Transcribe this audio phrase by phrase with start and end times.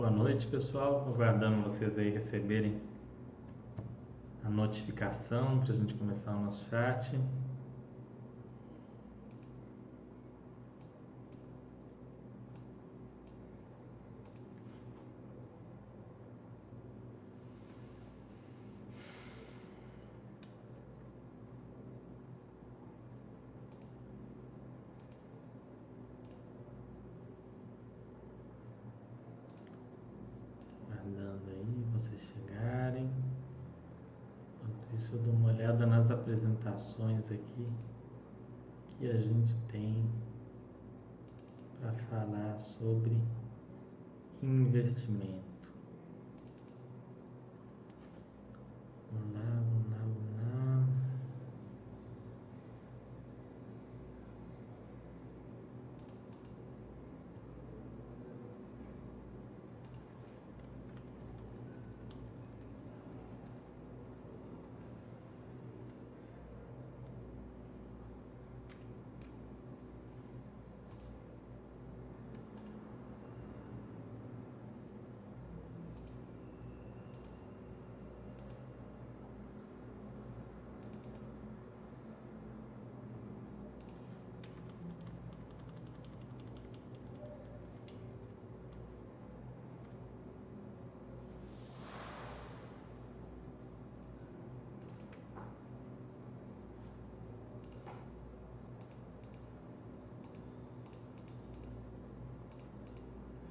[0.00, 1.06] Boa noite, pessoal.
[1.14, 2.80] Aguardando vocês aí receberem
[4.42, 7.20] a notificação para a gente começar o nosso chat.
[30.92, 33.10] Aguardando aí vocês chegarem.
[34.62, 37.66] Enquanto isso, eu dou uma olhada nas apresentações aqui
[38.98, 40.04] que a gente tem
[41.80, 43.16] para falar sobre
[44.42, 45.50] investimento.
[49.12, 50.86] Vamos lá, vamos lá, vamos lá.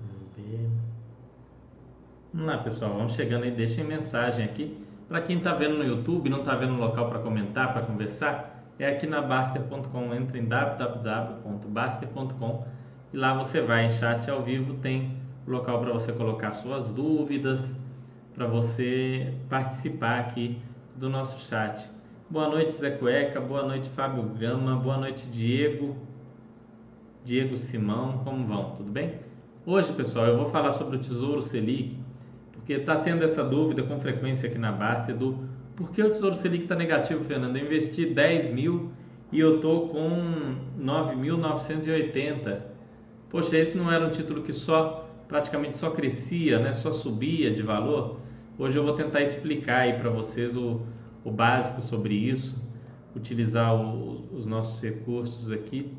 [0.01, 0.69] Vamos ver.
[2.39, 2.93] Vamos lá, pessoal.
[2.93, 3.51] Vamos chegando aí.
[3.51, 4.77] Deixem mensagem aqui.
[5.09, 8.65] Para quem está vendo no YouTube, não está vendo um local para comentar, para conversar,
[8.79, 10.15] é aqui na Baster.com.
[10.15, 12.65] Entra em www.baster.com
[13.11, 14.75] e lá você vai em chat ao vivo.
[14.75, 17.77] Tem local para você colocar suas dúvidas,
[18.33, 20.61] para você participar aqui
[20.95, 21.89] do nosso chat.
[22.29, 23.41] Boa noite, Zé Cueca.
[23.41, 24.77] Boa noite, Fábio Gama.
[24.77, 25.93] Boa noite, Diego.
[27.25, 28.19] Diego Simão.
[28.19, 28.75] Como vão?
[28.77, 29.27] Tudo bem?
[29.65, 31.98] Hoje, pessoal, eu vou falar sobre o Tesouro Selic,
[32.59, 36.35] porque está tendo essa dúvida com frequência aqui na Basta do por que o Tesouro
[36.35, 37.55] Selic está negativo, Fernando?
[37.55, 38.91] Eu investi 10 mil
[39.31, 42.59] e eu estou com 9.980.
[43.29, 46.73] Poxa, esse não era um título que só praticamente só crescia, né?
[46.73, 48.19] só subia de valor?
[48.57, 50.81] Hoje eu vou tentar explicar aí para vocês o,
[51.23, 52.61] o básico sobre isso,
[53.15, 55.93] utilizar o, os nossos recursos aqui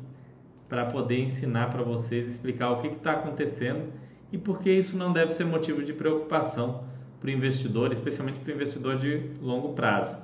[0.69, 3.91] para poder ensinar para vocês, explicar o que está acontecendo
[4.31, 6.83] e por que isso não deve ser motivo de preocupação
[7.19, 10.15] para o investidor, especialmente para o investidor de longo prazo.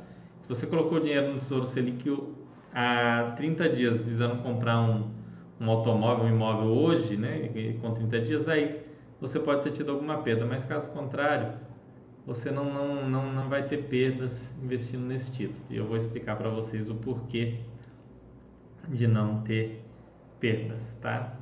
[0.42, 2.18] Se você colocou dinheiro no Tesouro Selic
[2.74, 5.10] há 30 dias visando comprar um,
[5.60, 8.82] um automóvel, um imóvel hoje, né, com 30 dias, aí
[9.20, 11.54] você pode ter tido alguma perda, mas caso contrário,
[12.26, 15.60] você não, não, não, não vai ter perdas investindo nesse título.
[15.70, 17.60] E eu vou explicar para vocês o porquê
[18.90, 19.84] de não ter
[20.40, 21.38] perdas, tá?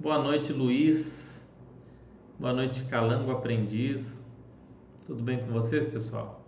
[0.00, 1.23] Boa noite, Luiz.
[2.36, 4.20] Boa noite, Calango Aprendiz.
[5.06, 6.44] Tudo bem com vocês, pessoal?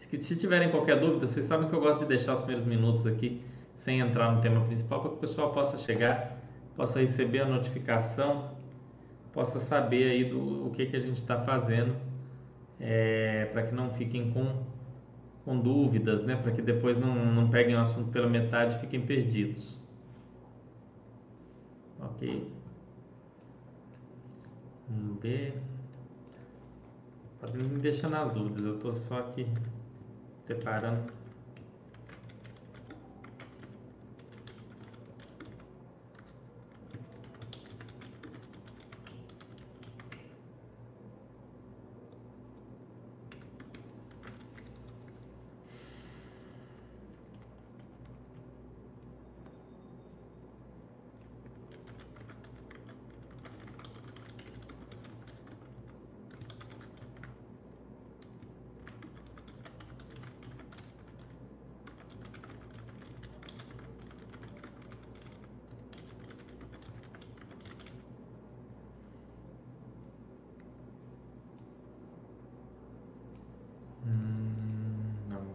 [0.00, 3.42] Se tiverem qualquer dúvida, vocês sabem que eu gosto de deixar os primeiros minutos aqui
[3.74, 6.38] sem entrar no tema principal para que o pessoal possa chegar,
[6.74, 8.52] possa receber a notificação,
[9.34, 11.94] possa saber aí do o que, que a gente está fazendo,
[12.80, 14.62] é, para que não fiquem com,
[15.44, 16.36] com dúvidas, né?
[16.36, 19.78] Para que depois não, não peguem o assunto pela metade e fiquem perdidos.
[22.00, 22.55] Ok.
[24.88, 25.60] Ver.
[27.40, 29.46] Pode me deixar nas dúvidas, eu estou só aqui
[30.46, 31.12] preparando.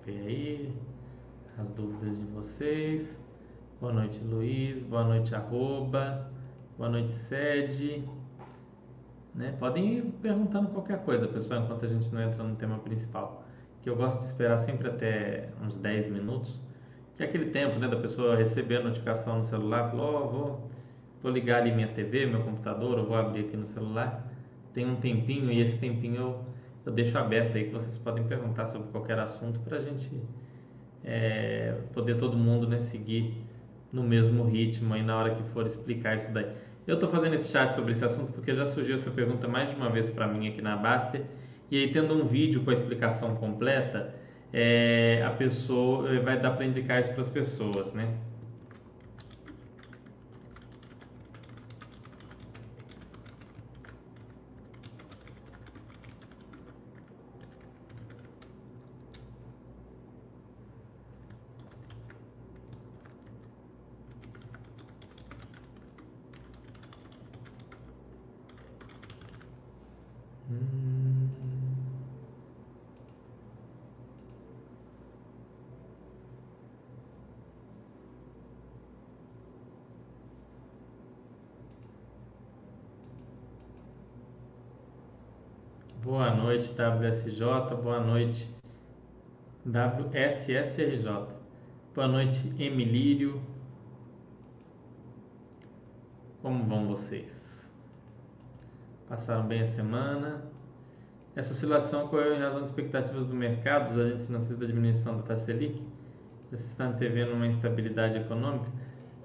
[0.05, 0.73] ver aí
[1.57, 3.15] as dúvidas de vocês.
[3.79, 4.81] Boa noite, Luiz.
[4.81, 6.27] Boa noite, arroba.
[6.75, 8.03] Boa noite, sede.
[9.35, 9.55] Né?
[9.59, 13.45] Podem ir perguntando qualquer coisa, pessoal, enquanto a gente não entra no tema principal.
[13.83, 16.59] Que eu gosto de esperar sempre até uns 10 minutos,
[17.15, 20.69] que é aquele tempo né, da pessoa receber a notificação no celular, falou, oh, vou,
[21.21, 24.27] vou ligar ali minha TV, meu computador, eu vou abrir aqui no celular,
[24.73, 26.45] tem um tempinho e esse tempinho eu,
[26.87, 30.19] eu deixo aberto aí que vocês podem perguntar sobre qualquer assunto para a gente
[31.03, 33.33] é, poder todo mundo né, seguir
[33.91, 36.47] no mesmo ritmo aí na hora que for explicar isso daí.
[36.87, 39.75] Eu estou fazendo esse chat sobre esse assunto porque já surgiu essa pergunta mais de
[39.75, 41.23] uma vez para mim aqui na Baster
[41.69, 44.13] e aí tendo um vídeo com a explicação completa,
[44.51, 48.13] é, a pessoa vai dar para indicar isso para as pessoas, né?
[86.11, 87.73] Boa noite, WSJ.
[87.81, 88.45] Boa noite,
[89.65, 91.07] WSSRJ.
[91.95, 93.41] Boa noite, Emilírio.
[96.41, 97.71] Como vão vocês?
[99.07, 100.43] Passaram bem a semana?
[101.33, 105.23] Essa oscilação ocorreu em razão das expectativas do mercado, dos agentes financeiros da diminuição da
[105.23, 105.81] taxa Selic?
[106.51, 108.69] Você está antevendo uma instabilidade econômica?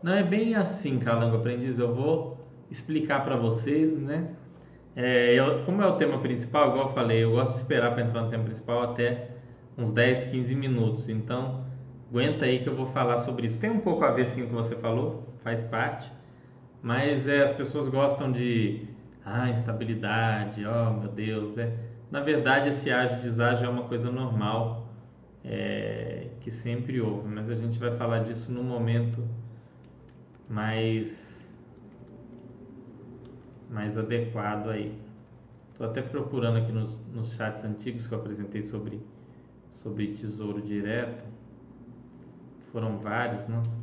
[0.04, 1.80] Não é bem assim, Calango Aprendiz.
[1.80, 4.36] Eu vou explicar para vocês, né?
[4.96, 8.02] É, eu, como é o tema principal, igual eu falei, eu gosto de esperar para
[8.02, 9.28] entrar no tema principal até
[9.76, 11.08] uns 10, 15 minutos.
[11.10, 11.66] Então,
[12.10, 13.60] aguenta aí que eu vou falar sobre isso.
[13.60, 16.10] Tem um pouco a ver sim com o que você falou, faz parte,
[16.82, 18.88] mas é, as pessoas gostam de
[19.24, 21.58] ah, instabilidade, oh meu Deus.
[21.58, 21.72] É.
[22.10, 24.88] Na verdade, esse ágio deságio é uma coisa normal
[25.44, 29.22] é, que sempre houve, mas a gente vai falar disso no momento
[30.48, 31.35] mais
[33.70, 34.98] mais adequado aí.
[35.72, 39.00] Estou até procurando aqui nos, nos chats antigos que eu apresentei sobre,
[39.74, 41.24] sobre tesouro direto.
[42.72, 43.76] Foram vários, nossa.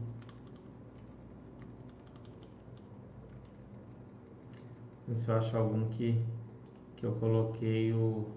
[5.08, 6.20] Ver se eu acho algum que,
[6.96, 8.28] que eu coloquei o.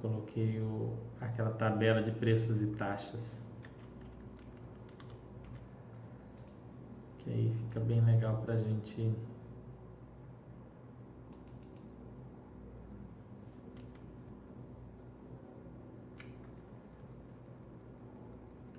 [0.00, 3.41] Coloquei o, aquela tabela de preços e taxas.
[7.32, 9.10] Aí fica bem legal pra gente.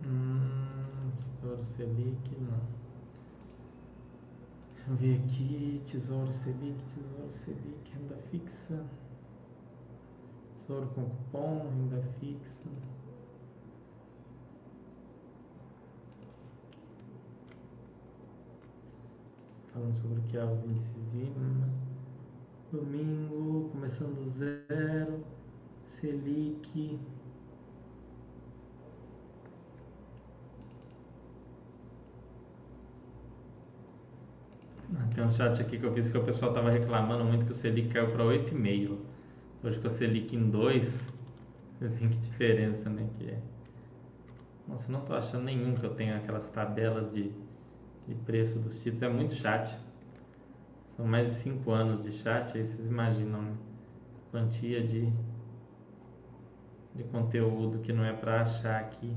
[0.06, 2.62] Hum, Tesouro Selic, não.
[4.76, 5.82] Deixa eu ver aqui.
[5.88, 8.86] Tesouro Selic, Tesouro Selic, renda fixa.
[10.54, 12.70] Tesouro com cupom, renda fixa.
[19.84, 21.70] Falando sobre o que é os índices IMA.
[22.72, 25.24] Domingo, começando do zero,
[25.86, 27.00] Selic.
[35.14, 37.56] Tem um chat aqui que eu fiz que o pessoal estava reclamando muito que o
[37.56, 38.98] Selic caiu para 8,5.
[39.64, 40.92] Hoje com o Selic em 2,
[41.74, 43.40] vocês veem que diferença né, que é.
[44.68, 47.32] Nossa, não estou achando nenhum que eu tenha aquelas tabelas de
[48.08, 49.78] de preço dos títulos é muito chat.
[50.96, 53.58] São mais de 5 anos de chat, aí vocês imaginam né?
[54.32, 55.12] quantia de,
[56.96, 59.16] de conteúdo que não é para achar aqui.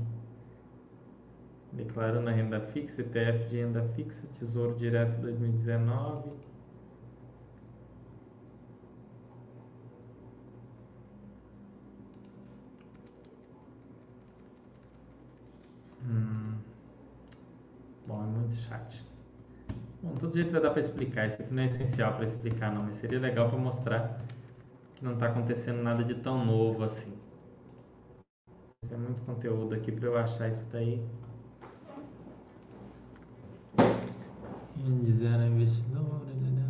[1.73, 6.31] Declarando a renda fixa, ETF de renda fixa, Tesouro Direto 2019.
[16.03, 16.57] Hum.
[18.07, 19.05] Bom, é muito chat.
[20.01, 21.27] Bom, todo jeito vai dar para explicar.
[21.27, 24.21] Isso aqui não é essencial para explicar, não, mas seria legal para mostrar
[24.95, 27.13] que não está acontecendo nada de tão novo assim.
[28.87, 31.03] Tem muito conteúdo aqui para eu achar isso daí.
[34.77, 36.67] Índice era investidor, entendeu?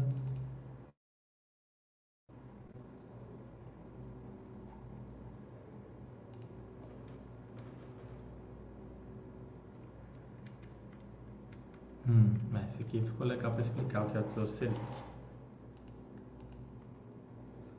[12.08, 12.34] Hum,
[12.78, 14.80] esse aqui ficou legal para explicar o que é o Tesouro Selic.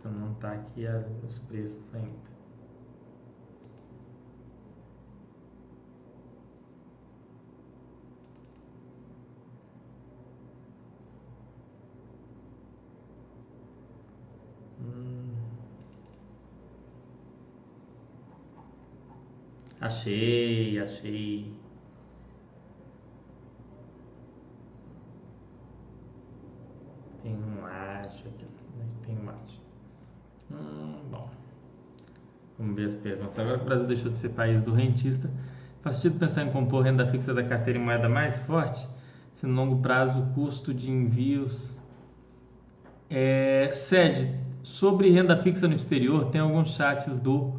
[0.02, 0.86] Só não está aqui
[1.24, 2.38] os preços ainda.
[14.80, 15.34] Hum.
[19.80, 21.56] Achei, achei.
[27.22, 28.48] Tem um acho aqui.
[32.58, 32.74] Vamos
[33.38, 33.40] perguntas.
[33.40, 35.30] Agora que o Brasil deixou de ser país do rentista,
[35.82, 38.86] faz sentido pensar em compor renda fixa da carteira em moeda mais forte?
[39.34, 41.76] Se no longo prazo o custo de envios
[43.08, 43.70] é,
[44.62, 47.56] sobre renda fixa no exterior, tem alguns chats do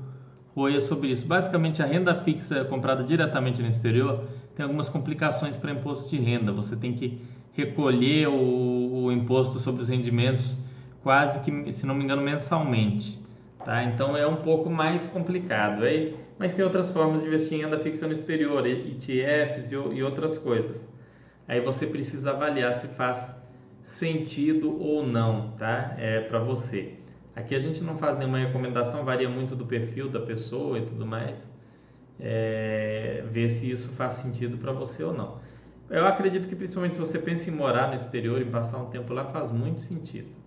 [0.56, 1.26] Roia sobre isso.
[1.26, 6.52] Basicamente, a renda fixa comprada diretamente no exterior tem algumas complicações para imposto de renda.
[6.52, 7.22] Você tem que
[7.54, 10.62] recolher o, o, imposto sobre os rendimentos
[11.02, 13.19] quase que, se não me engano, mensalmente.
[13.64, 13.84] Tá?
[13.84, 15.84] Então é um pouco mais complicado.
[15.84, 20.38] Aí, mas tem outras formas de investir em renda fixa no exterior, ETFs e, outras
[20.38, 20.82] coisas.
[21.48, 23.30] Aí você precisa avaliar se faz
[23.82, 25.96] sentido ou não, tá?
[25.98, 26.94] É para você.
[27.36, 31.06] Aqui a gente não faz nenhuma recomendação, varia muito do perfil da pessoa e tudo
[31.06, 31.38] mais.
[32.20, 35.40] É, ver se isso faz sentido para você ou não.
[35.90, 39.12] Eu acredito que principalmente se você pensa em morar no exterior e passar um tempo
[39.14, 40.39] lá, faz muito sentido.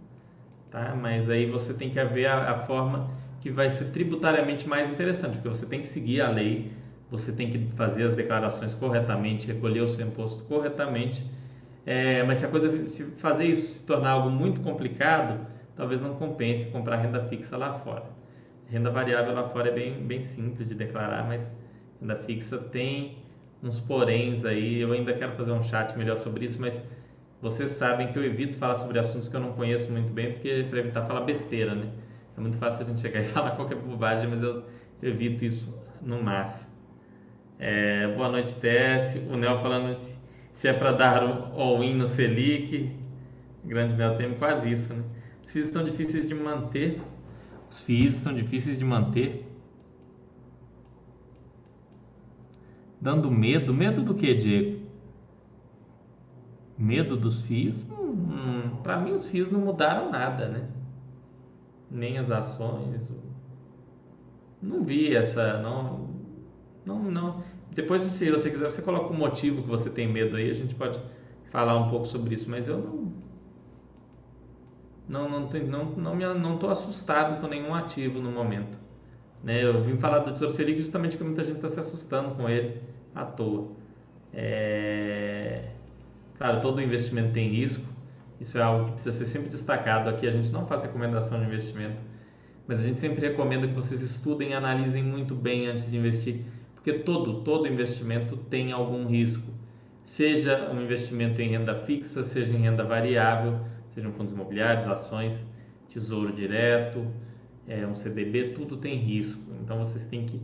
[0.73, 0.95] Tá?
[1.01, 3.11] Mas aí você tem que ver a, a forma
[3.41, 6.73] que vai ser tributariamente mais interessante, porque você tem que seguir a lei,
[7.11, 11.25] você tem que fazer as declarações corretamente, recolher o seu imposto corretamente.
[11.85, 16.15] É, mas se a coisa se fazer isso se tornar algo muito complicado, talvez não
[16.15, 18.05] compense comprar renda fixa lá fora.
[18.71, 21.45] Renda variável lá fora é bem, bem simples de declarar, mas
[22.01, 23.19] renda fixa tem
[23.63, 24.81] uns poréns aí.
[24.81, 26.75] Eu ainda quero fazer um chat melhor sobre isso, mas
[27.43, 30.65] vocês sabem que eu evito falar sobre assuntos que eu não conheço muito bem, porque
[30.71, 31.91] para evitar falar besteira, né?
[32.39, 34.65] É muito fácil a gente chegar e falar qualquer bobagem, mas eu
[35.03, 36.71] evito isso no máximo.
[37.59, 39.17] É, boa noite, Tess.
[39.29, 40.17] O Nel falando se,
[40.53, 42.97] se é para dar o all-in no Selic.
[43.65, 45.03] Grande Nel, tem quase isso, né?
[45.45, 47.01] Os FIIs estão difíceis de manter.
[47.69, 49.49] Os FIIs estão difíceis de manter.
[53.01, 53.75] Dando medo.
[53.75, 54.82] Medo do que, Diego?
[56.79, 57.87] Medo dos FIIs?
[57.91, 60.69] Hum, Para mim, os FIIs não mudaram nada, né?
[61.91, 63.09] Nem as ações.
[64.61, 65.61] Não vi essa.
[65.61, 66.09] Não,
[66.85, 67.43] não, não.
[67.71, 70.75] Depois, se você quiser, você coloca o motivo que você tem medo aí, a gente
[70.75, 71.01] pode
[71.51, 73.13] falar um pouco sobre isso, mas eu não
[75.09, 78.79] não não não não me não tô assustado com nenhum ativo no momento.
[79.43, 79.65] Né?
[79.65, 82.81] Eu vim falar do Tesouro Selic justamente porque muita gente está se assustando com ele
[83.15, 83.69] à toa.
[84.33, 85.71] É...
[86.37, 87.85] Claro, todo investimento tem risco.
[88.41, 90.09] Isso é algo que precisa ser sempre destacado.
[90.09, 92.01] Aqui a gente não faz recomendação de investimento,
[92.67, 96.41] mas a gente sempre recomenda que vocês estudem e analisem muito bem antes de investir,
[96.75, 99.49] porque todo todo investimento tem algum risco.
[100.05, 103.61] Seja um investimento em renda fixa, seja em renda variável,
[103.95, 105.47] sejam fundos imobiliários, ações,
[105.89, 107.07] tesouro direto,
[107.69, 109.41] é, um CDB, tudo tem risco.
[109.63, 110.41] Então vocês têm que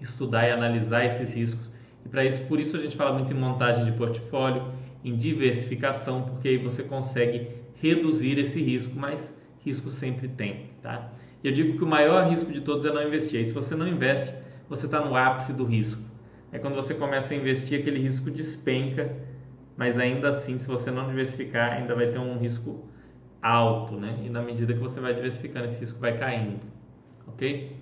[0.00, 1.70] estudar e analisar esses riscos.
[2.04, 4.72] E para isso, por isso a gente fala muito em montagem de portfólio,
[5.04, 11.12] em diversificação, porque aí você consegue reduzir esse risco, mas risco sempre tem, tá?
[11.42, 13.40] Eu digo que o maior risco de todos é não investir.
[13.40, 14.32] E se você não investe,
[14.68, 16.00] você está no ápice do risco.
[16.52, 19.10] É quando você começa a investir, aquele risco despenca,
[19.76, 22.84] mas ainda assim, se você não diversificar, ainda vai ter um risco
[23.40, 24.20] alto, né?
[24.24, 26.60] E na medida que você vai diversificando, esse risco vai caindo,
[27.26, 27.76] ok?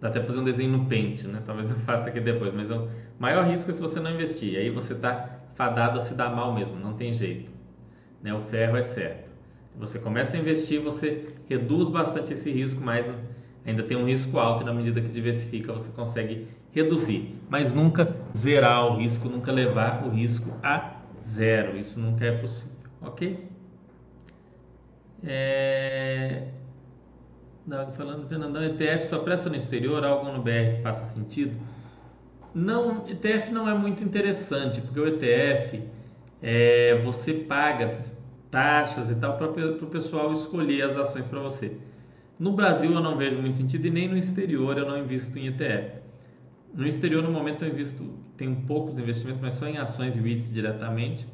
[0.00, 1.42] Dá até fazer um desenho no pente, né?
[1.46, 4.56] Talvez eu faça aqui depois, mas o maior risco é se você não investir.
[4.56, 7.50] Aí você está fadado a se dar mal mesmo, não tem jeito.
[8.22, 8.32] Né?
[8.32, 9.28] O ferro é certo.
[9.76, 13.04] Você começa a investir, você reduz bastante esse risco, mas
[13.66, 18.14] ainda tem um risco alto e na medida que diversifica você consegue reduzir, mas nunca
[18.36, 21.76] zerar o risco, nunca levar o risco a zero.
[21.76, 23.48] Isso nunca é possível, ok?
[25.24, 26.48] É...
[27.96, 31.54] Falando, Fernandão, ETF só presta no exterior, algo no BR que faça sentido?
[32.54, 35.82] Não, ETF não é muito interessante, porque o ETF
[36.42, 38.00] é, você paga
[38.50, 41.76] taxas e tal para o pessoal escolher as ações para você.
[42.38, 45.48] No Brasil eu não vejo muito sentido e nem no exterior eu não invisto em
[45.48, 45.98] ETF.
[46.72, 48.04] No exterior no momento eu invisto,
[48.36, 51.26] tenho poucos investimentos, mas só em ações REITs diretamente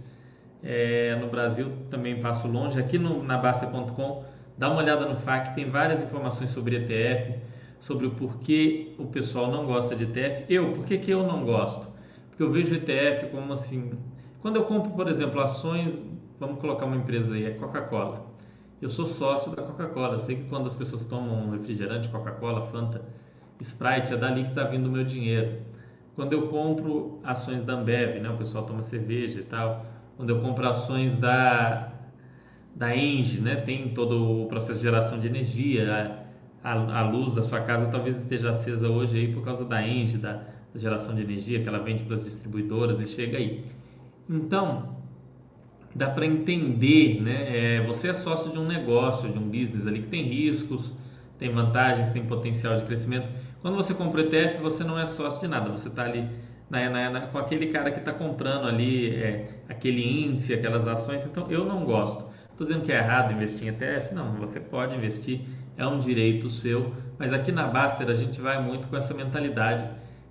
[0.63, 2.79] é, no Brasil também passo longe.
[2.79, 4.25] Aqui no, na Basta.com,
[4.57, 7.39] dá uma olhada no FAQ, tem várias informações sobre ETF,
[7.81, 10.45] sobre o porquê o pessoal não gosta de ETF.
[10.49, 11.87] Eu, por que, que eu não gosto?
[12.29, 13.93] Porque eu vejo ETF como assim.
[14.41, 16.03] Quando eu compro, por exemplo, ações,
[16.39, 18.27] vamos colocar uma empresa aí, é Coca-Cola.
[18.83, 20.19] Eu sou sócio da Coca-Cola.
[20.19, 23.03] Sei que quando as pessoas tomam refrigerante, Coca-Cola, Fanta,
[23.61, 25.63] Sprite, é dali que está vindo o meu dinheiro.
[26.15, 29.87] Quando eu compro ações da Ambev, né, o pessoal toma cerveja e tal
[30.17, 31.93] quando eu compro ações da,
[32.75, 36.24] da Engie, né, tem todo o processo de geração de energia,
[36.65, 40.17] a, a, luz da sua casa talvez esteja acesa hoje aí por causa da Engie,
[40.17, 40.43] da,
[40.73, 43.67] da geração de energia que ela vende para as distribuidoras e chega aí.
[44.29, 44.97] Então,
[45.95, 47.77] dá para entender, né?
[47.77, 50.93] É, você é sócio de um negócio, de um business ali que tem riscos,
[51.39, 53.29] tem vantagens, tem potencial de crescimento.
[53.61, 56.27] Quando você compra o ETF, você não é sócio de nada, você está ali
[56.71, 61.25] na, na, na, com aquele cara que está comprando ali é, aquele índice, aquelas ações.
[61.27, 62.34] Então eu não gosto.
[62.55, 64.15] Estou dizendo que é errado investir em ETF?
[64.15, 65.41] Não, você pode investir,
[65.77, 66.95] é um direito seu.
[67.19, 69.91] Mas aqui na Baster a gente vai muito com essa mentalidade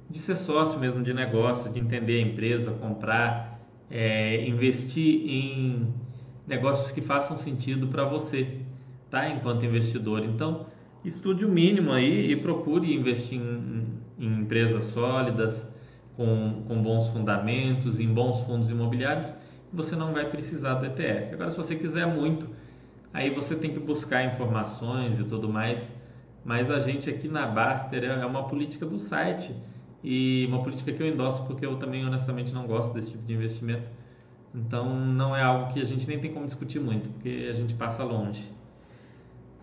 [0.09, 3.59] de ser sócio mesmo de negócio, de entender a empresa, comprar,
[3.91, 5.93] é, investir em
[6.47, 8.59] negócios que façam sentido para você,
[9.09, 9.27] tá?
[9.27, 10.23] Enquanto investidor.
[10.23, 10.67] Então,
[11.03, 13.85] estude o mínimo aí e procure investir em,
[14.17, 15.67] em empresas sólidas,
[16.15, 19.33] com, com bons fundamentos, em bons fundos imobiliários,
[19.73, 21.33] você não vai precisar do ETF.
[21.33, 22.47] Agora, se você quiser muito,
[23.13, 25.91] aí você tem que buscar informações e tudo mais.
[26.45, 29.55] Mas a gente aqui na Baster é uma política do site
[30.03, 33.33] e uma política que eu endosso porque eu também honestamente não gosto desse tipo de
[33.33, 33.87] investimento.
[34.53, 37.73] Então não é algo que a gente nem tem como discutir muito, porque a gente
[37.73, 38.51] passa longe.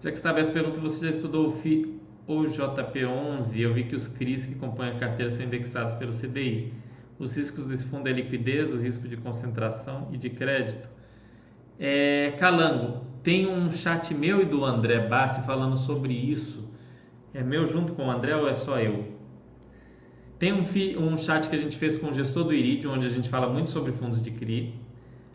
[0.03, 3.59] Já que está aberto, pergunta: você já estudou o FI ou JP11?
[3.59, 6.73] Eu vi que os CRIs que compõem a carteira são indexados pelo CDI.
[7.21, 10.89] Os riscos desse fundo é liquidez, o risco de concentração e de crédito.
[11.79, 16.67] É, Calango, tem um chat meu e do André Bassi falando sobre isso.
[17.35, 19.05] É meu junto com o André ou é só eu?
[20.39, 23.11] Tem um, um chat que a gente fez com o gestor do Iridium, onde a
[23.11, 24.75] gente fala muito sobre fundos de CRI.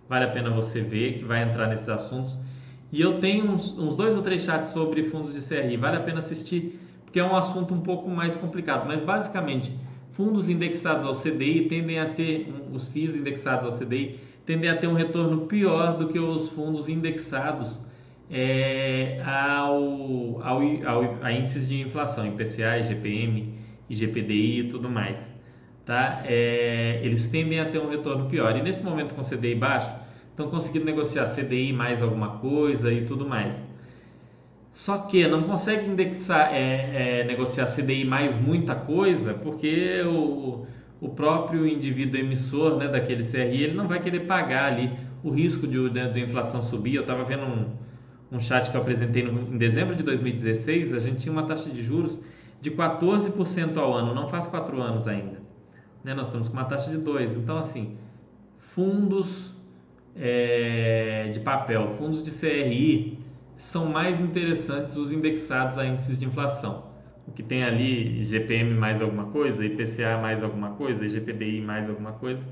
[0.09, 2.35] Vale a pena você ver, que vai entrar nesses assuntos.
[2.91, 5.77] E eu tenho uns, uns dois ou três chats sobre fundos de CRI.
[5.77, 8.87] Vale a pena assistir, porque é um assunto um pouco mais complicado.
[8.87, 9.71] Mas basicamente,
[10.15, 14.87] fundos indexados ao CDI tendem a ter, os FIIs indexados ao CDI, tendem a ter
[14.87, 17.79] um retorno pior do que os fundos indexados
[18.31, 23.53] é, ao, ao, ao, a índices de inflação, IPCA, IGPM,
[23.89, 25.19] IGPDI e tudo mais.
[25.85, 26.23] Tá?
[26.25, 28.57] É, eles tendem a ter um retorno pior.
[28.57, 29.91] E nesse momento com CDI baixo,
[30.29, 33.61] estão conseguindo negociar CDI mais alguma coisa e tudo mais.
[34.75, 40.67] Só que não consegue indexar, é, é, negociar CDI mais muita coisa, porque o,
[40.99, 44.91] o próprio indivíduo emissor né, daquele CRI ele não vai querer pagar ali
[45.23, 46.95] o risco de, de, de inflação subir.
[46.95, 47.69] Eu estava vendo um,
[48.33, 51.69] um chat que eu apresentei no, em dezembro de 2016, a gente tinha uma taxa
[51.69, 52.19] de juros
[52.61, 55.39] de 14% ao ano, não faz 4 anos ainda.
[56.03, 56.13] Né?
[56.13, 57.37] Nós estamos com uma taxa de 2%.
[57.37, 57.95] Então, assim,
[58.59, 59.55] fundos
[60.17, 63.14] é, de papel, fundos de CRI,
[63.57, 66.85] são mais interessantes os indexados a índices de inflação.
[67.27, 72.11] O que tem ali GPM mais alguma coisa, IPCA mais alguma coisa, IGPDI mais alguma
[72.13, 72.43] coisa.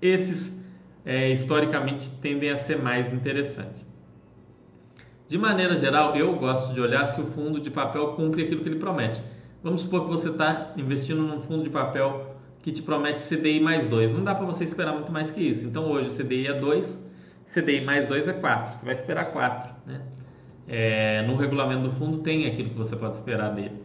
[0.00, 0.56] Esses,
[1.04, 3.84] é, historicamente, tendem a ser mais interessantes.
[5.28, 8.68] De maneira geral, eu gosto de olhar se o fundo de papel cumpre aquilo que
[8.68, 9.20] ele promete.
[9.62, 13.88] Vamos supor que você está investindo num fundo de papel que te promete CDI mais
[13.88, 14.12] 2.
[14.12, 15.66] Não dá para você esperar muito mais que isso.
[15.66, 17.07] Então hoje o CDI é 2,
[17.52, 18.78] CDI mais 2 é 4.
[18.78, 19.74] Você vai esperar 4.
[19.86, 20.00] Né?
[20.66, 23.82] É, no regulamento do fundo tem aquilo que você pode esperar dele.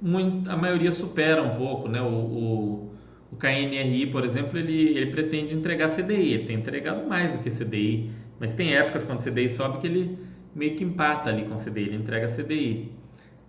[0.00, 1.88] Muito, a maioria supera um pouco.
[1.88, 2.00] Né?
[2.00, 2.94] O, o,
[3.32, 6.34] o KNRI, por exemplo, ele, ele pretende entregar CDI.
[6.34, 8.10] Ele tem entregado mais do que CDI.
[8.38, 10.18] Mas tem épocas quando o CDI sobe que ele
[10.54, 12.92] meio que empata ali com o CDI, ele entrega CDI.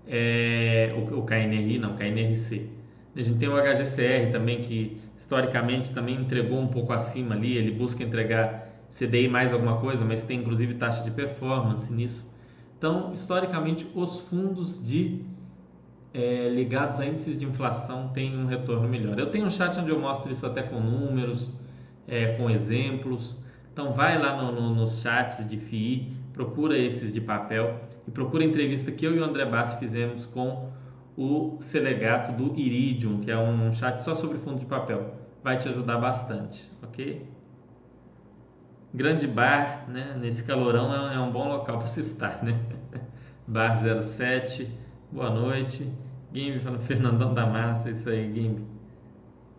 [0.08, 2.68] É, o, o KNRI, não, KNRC.
[3.16, 7.72] A gente tem o HGCR também, que historicamente também entregou um pouco acima ali, ele
[7.72, 12.26] busca entregar CDI mais alguma coisa, mas tem inclusive taxa de performance nisso.
[12.78, 15.22] Então, historicamente, os fundos de
[16.14, 19.20] é, ligados a índices de inflação têm um retorno melhor.
[19.20, 21.52] Eu tenho um chat onde eu mostro isso até com números,
[22.08, 23.38] é, com exemplos.
[23.74, 28.44] Então, vai lá no, no, nos chats de FII, procura esses de papel e procura
[28.44, 30.70] a entrevista que eu e o André Bassi fizemos com
[31.18, 35.16] o Selegato do Iridium, que é um chat só sobre fundo de papel.
[35.44, 37.35] Vai te ajudar bastante, ok?
[38.96, 40.16] Grande bar, né?
[40.18, 42.58] Nesse calorão é um bom local para se estar, né?
[43.46, 44.70] Bar 07,
[45.12, 45.92] boa noite.
[46.34, 48.64] Gimbi falando Fernandão da Massa, isso aí, Gimbi.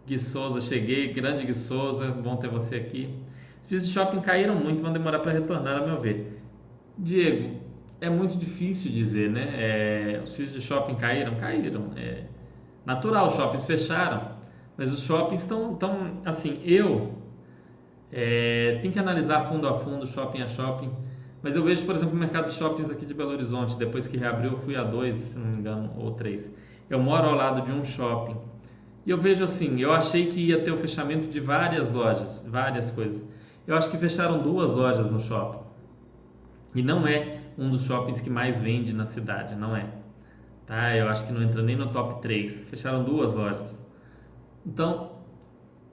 [0.07, 3.15] Gui Souza, cheguei, grande Gui Souza, bom ter você aqui.
[3.61, 6.41] Os fees de shopping caíram muito, vão demorar para retornar, a meu ver.
[6.97, 7.61] Diego,
[8.01, 9.51] é muito difícil dizer, né?
[9.53, 11.35] É, os FIIs de shopping caíram?
[11.35, 11.91] Caíram.
[11.95, 12.25] É
[12.87, 14.31] natural, os shoppings fecharam.
[14.79, 15.77] Mas os shoppings estão
[16.25, 17.26] assim, eu
[18.13, 20.91] é, tenho que analisar fundo a fundo, shopping a shopping.
[21.43, 23.77] Mas eu vejo, por exemplo, o mercado de shoppings aqui de Belo Horizonte.
[23.77, 26.51] Depois que reabriu, eu fui a dois, se não me engano, ou três.
[26.89, 28.37] Eu moro ao lado de um shopping.
[29.05, 32.91] E eu vejo assim, eu achei que ia ter o fechamento de várias lojas, várias
[32.91, 33.23] coisas.
[33.67, 35.65] Eu acho que fecharam duas lojas no shopping.
[36.75, 39.87] E não é um dos shoppings que mais vende na cidade, não é.
[40.67, 40.97] Tá?
[40.97, 42.69] Eu acho que não entra nem no top 3.
[42.69, 43.79] Fecharam duas lojas.
[44.65, 45.06] Então,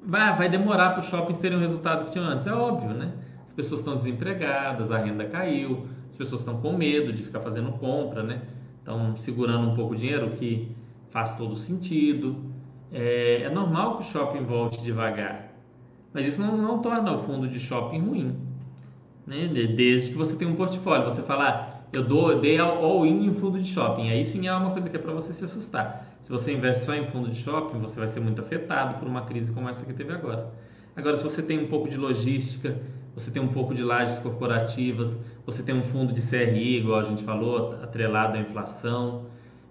[0.05, 2.45] vai, vai demorar para os shoppings terem o resultado que tinham antes.
[2.47, 3.11] É óbvio, né?
[3.53, 7.71] as pessoas estão desempregadas, a renda caiu, as pessoas estão com medo de ficar fazendo
[7.73, 8.41] compra, né?
[8.79, 10.75] Estão segurando um pouco o dinheiro, que
[11.11, 12.35] faz todo sentido.
[12.91, 15.53] É, é normal que o shopping volte devagar,
[16.11, 18.35] mas isso não, não torna o fundo de shopping ruim,
[19.27, 19.47] né?
[19.47, 23.33] Desde que você tenha um portfólio, você falar, ah, eu dou, eu dei all-in em
[23.35, 26.12] fundo de shopping, aí sim é uma coisa que é para você se assustar.
[26.23, 29.21] Se você investe só em fundo de shopping, você vai ser muito afetado por uma
[29.25, 30.51] crise como essa que teve agora.
[30.95, 32.77] Agora, se você tem um pouco de logística,
[33.13, 37.03] você tem um pouco de lajes corporativas, você tem um fundo de CRI, igual a
[37.03, 39.25] gente falou, atrelado à inflação,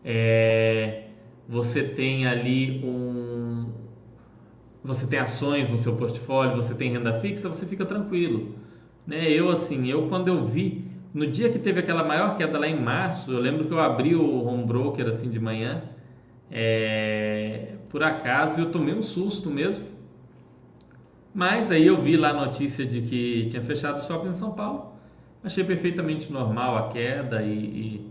[0.04, 1.04] é,
[1.48, 3.70] você tem ali um.
[4.84, 8.56] Você tem ações no seu portfólio, você tem renda fixa, você fica tranquilo.
[9.06, 9.30] Né?
[9.30, 10.84] Eu, assim, eu quando eu vi,
[11.14, 14.14] no dia que teve aquela maior queda lá em março, eu lembro que eu abri
[14.14, 15.82] o home broker assim de manhã,
[16.52, 19.86] é, por acaso, eu tomei um susto mesmo.
[21.34, 24.52] Mas aí eu vi lá a notícia de que tinha fechado o shopping em São
[24.52, 24.92] Paulo.
[25.42, 28.04] Achei perfeitamente normal a queda e,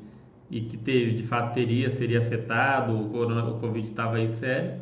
[0.49, 4.27] e, e que teve, de fato teria, seria afetado, o, corona, o Covid estava aí
[4.27, 4.81] sério.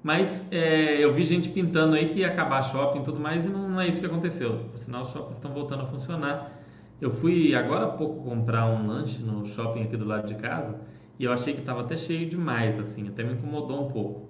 [0.00, 3.48] Mas é, eu vi gente pintando aí que ia acabar shopping e tudo mais e
[3.48, 4.60] não, não é isso que aconteceu.
[4.76, 6.52] Sinal, os shoppings estão voltando a funcionar.
[7.00, 10.91] Eu fui agora há pouco comprar um lanche no shopping aqui do lado de casa
[11.22, 14.28] e eu achei que estava até cheio demais, assim, até me incomodou um pouco.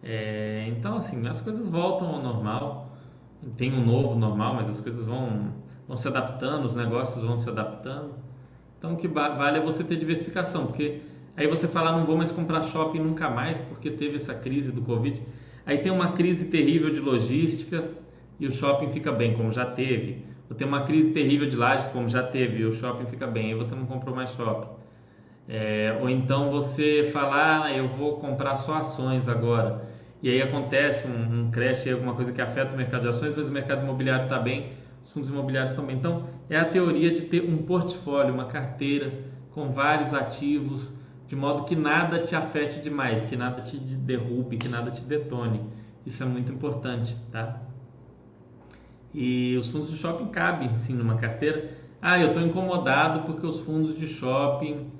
[0.00, 2.96] É, então, assim, as coisas voltam ao normal.
[3.56, 5.52] Tem um novo normal, mas as coisas vão,
[5.88, 8.14] vão se adaptando, os negócios vão se adaptando.
[8.78, 11.00] Então, o que vale é você ter diversificação, porque
[11.36, 14.82] aí você fala, não vou mais comprar shopping nunca mais, porque teve essa crise do
[14.82, 15.20] Covid.
[15.66, 17.84] Aí tem uma crise terrível de logística
[18.38, 20.24] e o shopping fica bem, como já teve.
[20.48, 23.46] Ou tem uma crise terrível de lajes, como já teve, e o shopping fica bem,
[23.46, 24.77] aí você não comprou mais shopping.
[25.48, 29.88] É, ou então você falar, ah, eu vou comprar só ações agora.
[30.22, 33.48] E aí acontece um, um crash, alguma coisa que afeta o mercado de ações, mas
[33.48, 35.96] o mercado imobiliário está bem, os fundos imobiliários também.
[35.96, 39.12] Então, é a teoria de ter um portfólio, uma carteira
[39.54, 40.92] com vários ativos,
[41.26, 45.62] de modo que nada te afete demais, que nada te derrube, que nada te detone.
[46.04, 47.60] Isso é muito importante, tá?
[49.14, 51.70] E os fundos de shopping cabem sim numa carteira.
[52.00, 54.97] Ah, eu estou incomodado porque os fundos de shopping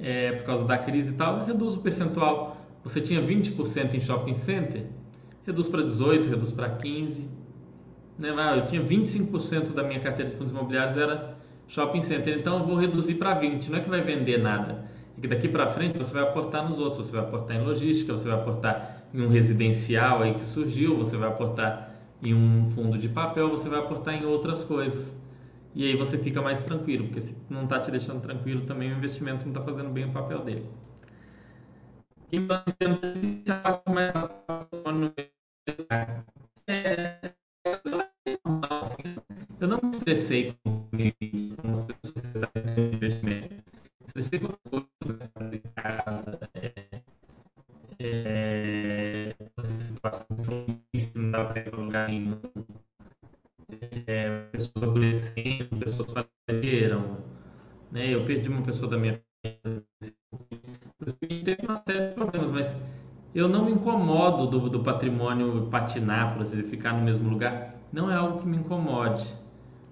[0.00, 2.56] é, por causa da crise e tal, reduz o percentual.
[2.84, 4.84] Você tinha 20% em shopping center,
[5.44, 7.24] reduz para 18%, reduz para 15%.
[8.18, 8.30] Né?
[8.56, 11.36] Eu tinha 25% da minha carteira de fundos imobiliários era
[11.68, 13.68] shopping center, então eu vou reduzir para 20%.
[13.68, 14.84] Não é que vai vender nada,
[15.16, 18.12] é que daqui para frente você vai aportar nos outros, você vai aportar em logística,
[18.12, 22.96] você vai aportar em um residencial aí que surgiu, você vai aportar em um fundo
[22.96, 25.14] de papel, você vai aportar em outras coisas
[25.76, 28.96] e aí você fica mais tranquilo, porque se não está te deixando tranquilo também o
[28.96, 30.66] investimento não está fazendo bem o papel dele.
[39.60, 40.88] eu não me estressei com
[41.72, 43.54] as pessoas que investimento.
[44.06, 47.02] Estressei com as coisas de casa, é,
[47.98, 52.40] é, situações que não dá para ir para lugar nenhum
[54.06, 56.12] é, pessoas adoecendo, pessoas
[56.48, 57.18] faleceram,
[57.90, 58.14] né?
[58.14, 59.18] Eu perdi uma pessoa da minha
[59.62, 59.82] família.
[61.28, 62.74] Teve uma série de problemas, mas
[63.34, 67.74] eu não me incomodo do, do patrimônio patinar, por assim ficar no mesmo lugar.
[67.92, 69.32] Não é algo que me incomode.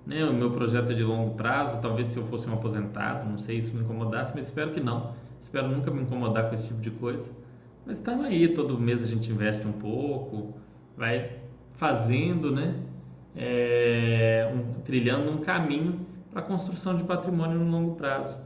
[0.06, 0.24] Né?
[0.24, 3.60] O meu projeto é de longo prazo, talvez se eu fosse um aposentado, não sei
[3.62, 5.14] se me incomodasse, mas espero que não.
[5.40, 7.30] Espero nunca me incomodar com esse tipo de coisa.
[7.86, 10.54] Mas está aí, todo mês a gente investe um pouco,
[10.96, 11.38] vai
[11.74, 12.74] fazendo, né?
[13.36, 18.38] É, um, trilhando um caminho para a construção de patrimônio no longo prazo.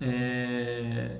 [0.00, 1.18] É,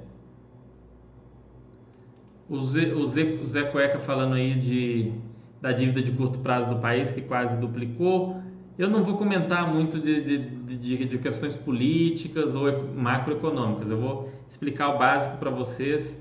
[2.48, 5.12] o, Zé, o, Zé, o Zé Cueca falando aí de,
[5.60, 8.40] da dívida de curto prazo do país que quase duplicou.
[8.78, 13.90] Eu não vou comentar muito de, de, de, de questões políticas ou macroeconômicas.
[13.90, 16.16] Eu vou explicar o básico para vocês,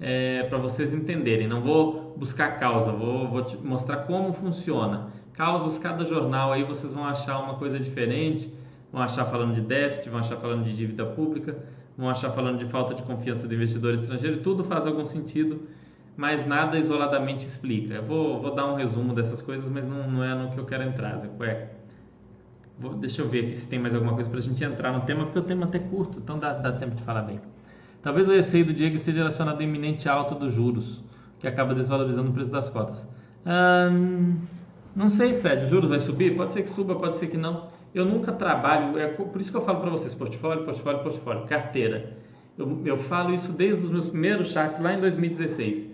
[0.00, 1.46] é, para vocês entenderem.
[1.46, 5.08] Não vou buscar causa, vou, vou te mostrar como funciona.
[5.32, 8.52] Causas, cada jornal aí vocês vão achar uma coisa diferente,
[8.92, 11.56] vão achar falando de déficit, vão achar falando de dívida pública,
[11.96, 15.62] vão achar falando de falta de confiança do investidor estrangeiro, tudo faz algum sentido,
[16.14, 17.94] mas nada isoladamente explica.
[17.94, 20.66] Eu vou, vou dar um resumo dessas coisas, mas não, não é no que eu
[20.66, 21.70] quero entrar, Zé Cueca.
[22.78, 25.00] Vou, deixa eu ver aqui se tem mais alguma coisa para a gente entrar no
[25.00, 27.40] tema, porque o tema é até curto, então dá, dá tempo de falar bem.
[28.02, 31.02] Talvez o receio do Diego esteja relacionado à iminente alta dos juros
[31.40, 33.06] que acaba desvalorizando o preço das cotas.
[33.46, 34.36] Hum,
[34.94, 36.36] não sei, Sérgio, juros vai subir?
[36.36, 37.68] Pode ser que suba, pode ser que não.
[37.94, 42.16] Eu nunca trabalho, é por isso que eu falo para vocês, portfólio, portfólio, portfólio, carteira.
[42.56, 45.88] Eu, eu falo isso desde os meus primeiros charts lá em 2016.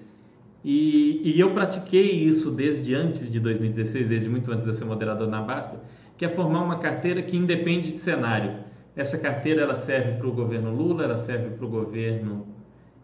[0.65, 4.85] E, e, eu pratiquei isso desde antes de 2016, desde muito antes de eu ser
[4.85, 5.81] moderador na Basta,
[6.19, 8.65] que é formar uma carteira que independe de cenário.
[8.97, 12.56] Essa carteira ela serve para o governo Lula, ela serve para o governo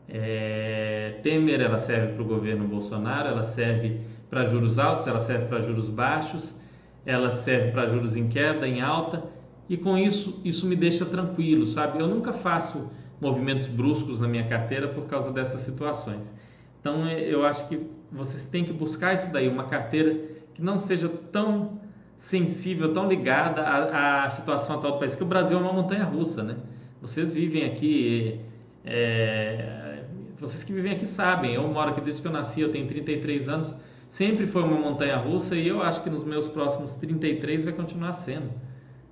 [0.08, 5.46] é, Temer, ela serve para o governo Bolsonaro, ela serve para juros altos, ela serve
[5.46, 6.54] para juros baixos,
[7.04, 9.24] ela serve para juros em queda, em alta,
[9.68, 11.98] e com isso, isso me deixa tranquilo, sabe?
[12.00, 16.30] Eu nunca faço movimentos bruscos na minha carteira por causa dessas situações.
[16.80, 20.14] Então, é, eu acho que vocês têm que buscar isso daí, uma carteira
[20.54, 21.80] que não seja tão
[22.18, 26.04] sensível, tão ligada à, à situação atual do país, que o Brasil é uma montanha
[26.04, 26.56] russa, né?
[27.00, 28.40] Vocês vivem aqui,
[28.84, 29.81] é,
[30.42, 33.48] vocês que vivem aqui sabem, eu moro aqui desde que eu nasci, eu tenho 33
[33.48, 33.74] anos,
[34.10, 38.14] sempre foi uma montanha russa e eu acho que nos meus próximos 33 vai continuar
[38.14, 38.50] sendo.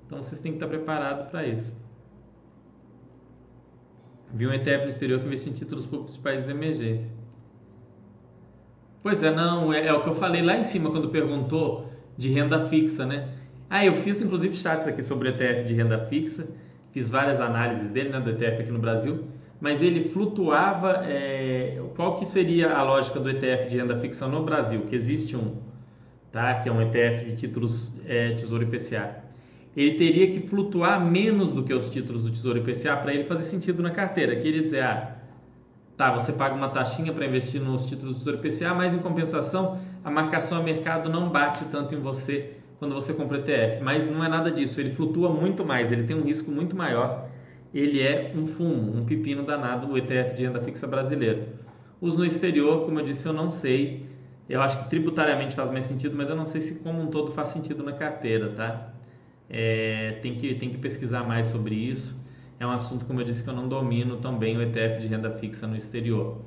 [0.04, 1.72] Então vocês têm que estar preparados para isso.
[4.34, 7.08] Vi um ETF no exterior que investiu em títulos públicos de países emergentes.
[9.00, 12.28] Pois é, não, é, é, o que eu falei lá em cima quando perguntou de
[12.28, 13.28] renda fixa, né?
[13.68, 16.48] Ah, eu fiz inclusive chats aqui sobre o ETF de renda fixa,
[16.90, 19.24] fiz várias análises dele, né, do ETF aqui no Brasil,
[19.60, 21.04] mas ele flutuava.
[21.04, 24.82] É, qual que seria a lógica do ETF de renda fixa no Brasil?
[24.82, 25.56] Que existe um,
[26.32, 26.54] tá?
[26.60, 29.24] Que é um ETF de títulos é, Tesouro IPCA.
[29.76, 33.42] Ele teria que flutuar menos do que os títulos do Tesouro IPCA para ele fazer
[33.42, 34.34] sentido na carteira.
[34.34, 35.16] Queria dizer, ah,
[35.96, 39.78] tá, você paga uma taxinha para investir nos títulos do Tesouro IPCA, mas em compensação
[40.02, 43.82] a marcação a mercado não bate tanto em você quando você compra ETF.
[43.82, 47.28] Mas não é nada disso, ele flutua muito mais, ele tem um risco muito maior.
[47.72, 51.46] Ele é um fumo, um pepino danado, o ETF de renda fixa brasileiro.
[52.00, 54.06] Os no exterior, como eu disse, eu não sei.
[54.48, 57.32] Eu acho que tributariamente faz mais sentido, mas eu não sei se como um todo
[57.32, 58.92] faz sentido na carteira, tá?
[59.48, 62.18] É, tem, que, tem que pesquisar mais sobre isso
[62.60, 65.06] é um assunto, como eu disse, que eu não domino tão bem o ETF de
[65.06, 66.42] renda fixa no exterior.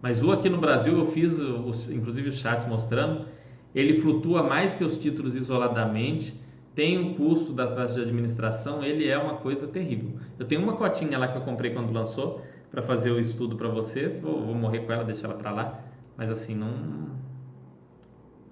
[0.00, 3.26] Mas o aqui no Brasil eu fiz, os, inclusive os chats mostrando,
[3.74, 6.34] ele flutua mais que os títulos isoladamente,
[6.78, 10.12] tem um custo da taxa de administração, ele é uma coisa terrível.
[10.38, 13.66] Eu tenho uma cotinha lá que eu comprei quando lançou para fazer o estudo para
[13.66, 15.80] vocês, vou, vou, morrer com ela, deixar ela para lá,
[16.16, 16.70] mas assim não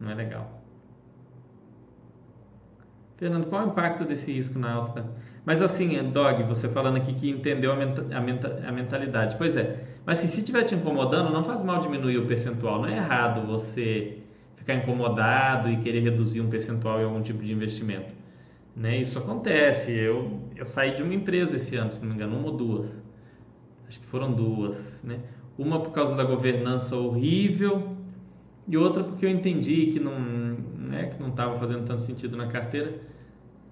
[0.00, 0.60] não é legal.
[3.16, 5.06] Fernando, qual é o impacto desse risco na alta?
[5.44, 9.36] Mas assim, Dog, você falando aqui que entendeu a, menta, a, menta, a mentalidade.
[9.36, 9.84] Pois é.
[10.04, 12.82] Mas assim, se estiver te incomodando, não faz mal diminuir o percentual.
[12.82, 14.18] Não é errado você
[14.56, 18.15] ficar incomodado e querer reduzir um percentual em algum tipo de investimento.
[18.76, 18.98] Né?
[18.98, 19.90] Isso acontece.
[19.90, 23.02] Eu, eu saí de uma empresa esse ano, se não me engano, uma ou duas.
[23.88, 25.02] Acho que foram duas.
[25.02, 25.20] Né?
[25.58, 27.96] Uma por causa da governança horrível
[28.68, 32.48] e outra porque eu entendi que não né, que não estava fazendo tanto sentido na
[32.48, 33.00] carteira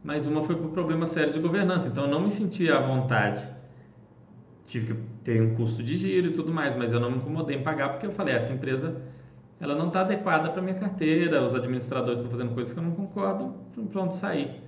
[0.05, 1.89] mas uma foi por problemas sérios de governança.
[1.89, 3.49] Então eu não me sentia à vontade.
[4.67, 7.57] Tive que ter um custo de giro e tudo mais, mas eu não me incomodei
[7.57, 9.01] em pagar porque eu falei, essa empresa
[9.59, 12.91] ela não está adequada para minha carteira, os administradores estão fazendo coisas que eu não
[12.91, 13.55] concordo,
[13.91, 14.63] pronto, sair.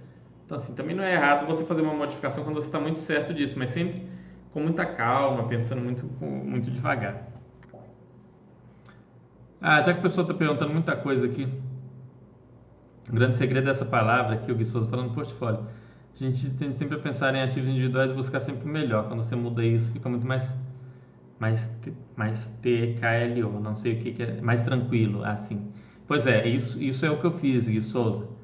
[0.47, 3.35] Então assim, também não é errado você fazer uma modificação quando você está muito certo
[3.35, 4.09] disso, mas sempre
[4.53, 7.27] com muita calma, pensando muito, muito devagar.
[9.61, 11.49] Ah, já que o pessoal está perguntando muita coisa aqui,
[13.09, 15.67] o grande segredo dessa palavra aqui, o Gui Souza falando portfólio.
[16.15, 19.09] A gente tende sempre a pensar em ativos individuais e buscar sempre o melhor.
[19.09, 20.49] Quando você muda isso, fica muito mais
[21.39, 21.69] mais
[22.17, 25.71] mais TKLO, não sei o que, que é, mais tranquilo, assim.
[26.07, 28.36] Pois é, isso isso é o que eu fiz, Gui Souza.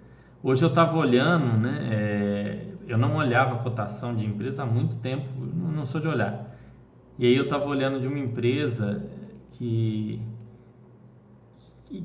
[0.43, 1.89] Hoje eu estava olhando, né?
[1.93, 6.51] É, eu não olhava a cotação de empresa há muito tempo, não sou de olhar.
[7.19, 9.05] E aí eu estava olhando de uma empresa
[9.53, 10.21] que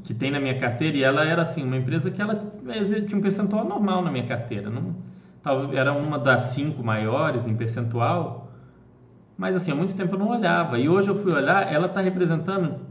[0.04, 2.36] que tem na minha carteira e ela era assim uma empresa que ela
[3.08, 4.96] tinha um percentual normal na minha carteira não
[5.74, 8.52] era uma das cinco maiores em percentual
[9.38, 12.02] mas assim há muito tempo eu não olhava e hoje eu fui olhar ela está
[12.02, 12.82] representando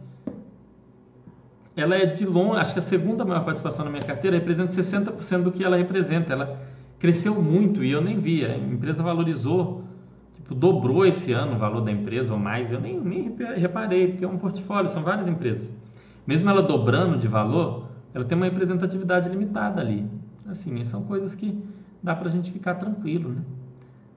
[1.76, 5.42] ela é de longe acho que a segunda maior participação na minha carteira representa 60%
[5.42, 6.58] do que ela representa ela
[6.98, 9.84] cresceu muito e eu nem via a empresa valorizou
[10.34, 14.24] tipo dobrou esse ano o valor da empresa ou mais eu nem, nem reparei porque
[14.24, 15.74] é um portfólio são várias empresas
[16.26, 20.10] mesmo ela dobrando de valor, ela tem uma representatividade limitada ali.
[20.48, 21.62] Assim, são coisas que
[22.02, 23.42] dá para a gente ficar tranquilo, né?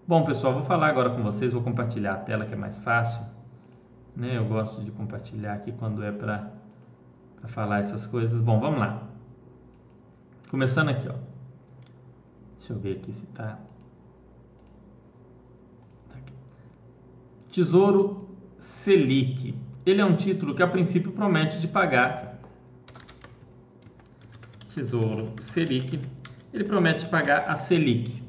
[0.08, 3.24] Bom, pessoal, vou falar agora com vocês, vou compartilhar a tela que é mais fácil.
[4.16, 4.38] Né?
[4.38, 6.12] Eu gosto de compartilhar aqui quando é
[7.40, 8.42] para falar essas coisas.
[8.42, 9.08] Bom, vamos lá.
[10.50, 11.16] Começando aqui, ó.
[12.58, 13.60] Deixa eu ver aqui se tá.
[16.10, 16.16] tá
[17.52, 22.40] Tesouro Selic ele é um título que a princípio promete de pagar
[24.74, 26.00] Tesouro Selic,
[26.54, 28.22] ele promete pagar a Selic.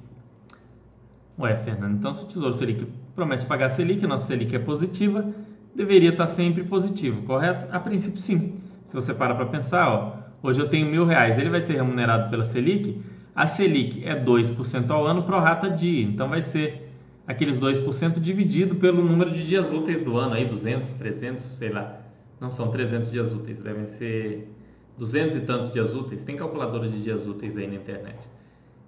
[1.38, 5.34] Ué, Fernando, então se o Tesouro Selic promete pagar a Selic, nossa Selic é positiva,
[5.74, 7.66] deveria estar sempre positivo, correto?
[7.74, 8.58] A princípio sim,
[8.90, 12.29] Se você para para pensar, ó, hoje eu tenho mil reais, ele vai ser remunerado
[12.29, 13.00] pela Selic.
[13.37, 16.90] A Selic é 2% ao ano pro rata dia, então vai ser
[17.24, 22.00] aqueles 2% dividido pelo número de dias úteis do ano, aí 200, 300, sei lá.
[22.40, 24.53] Não são 300 dias úteis, devem ser
[24.98, 26.24] 200 e tantos dias úteis.
[26.24, 28.18] Tem calculadora de dias úteis aí na internet.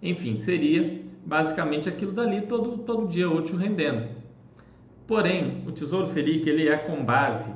[0.02, 4.08] Enfim, seria basicamente aquilo dali todo, todo dia útil rendendo.
[5.06, 7.51] Porém, o Tesouro Selic ele é com base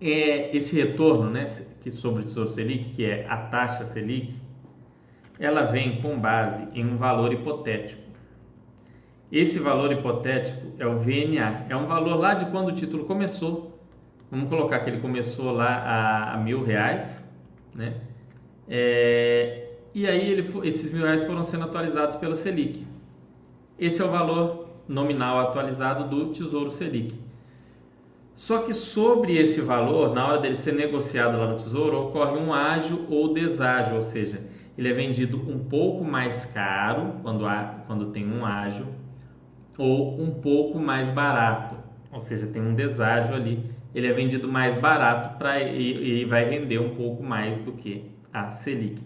[0.00, 1.46] é esse retorno, né,
[1.80, 4.34] que sobre o Tesouro Selic, que é a taxa Selic,
[5.38, 8.02] ela vem com base em um valor hipotético.
[9.30, 13.78] Esse valor hipotético é o VNA, é um valor lá de quando o título começou.
[14.30, 17.20] Vamos colocar que ele começou lá a, a mil reais,
[17.74, 17.94] né?
[18.68, 22.86] É, e aí ele, esses mil reais foram sendo atualizados pela Selic.
[23.78, 27.14] Esse é o valor nominal atualizado do Tesouro Selic.
[28.36, 32.52] Só que sobre esse valor, na hora dele ser negociado lá no Tesouro, ocorre um
[32.52, 34.40] ágio ou deságio, ou seja,
[34.76, 38.86] ele é vendido um pouco mais caro quando, há, quando tem um ágio
[39.78, 41.76] ou um pouco mais barato,
[42.12, 46.44] ou seja, tem um deságio ali, ele é vendido mais barato pra, e, e vai
[46.44, 49.02] render um pouco mais do que a Selic.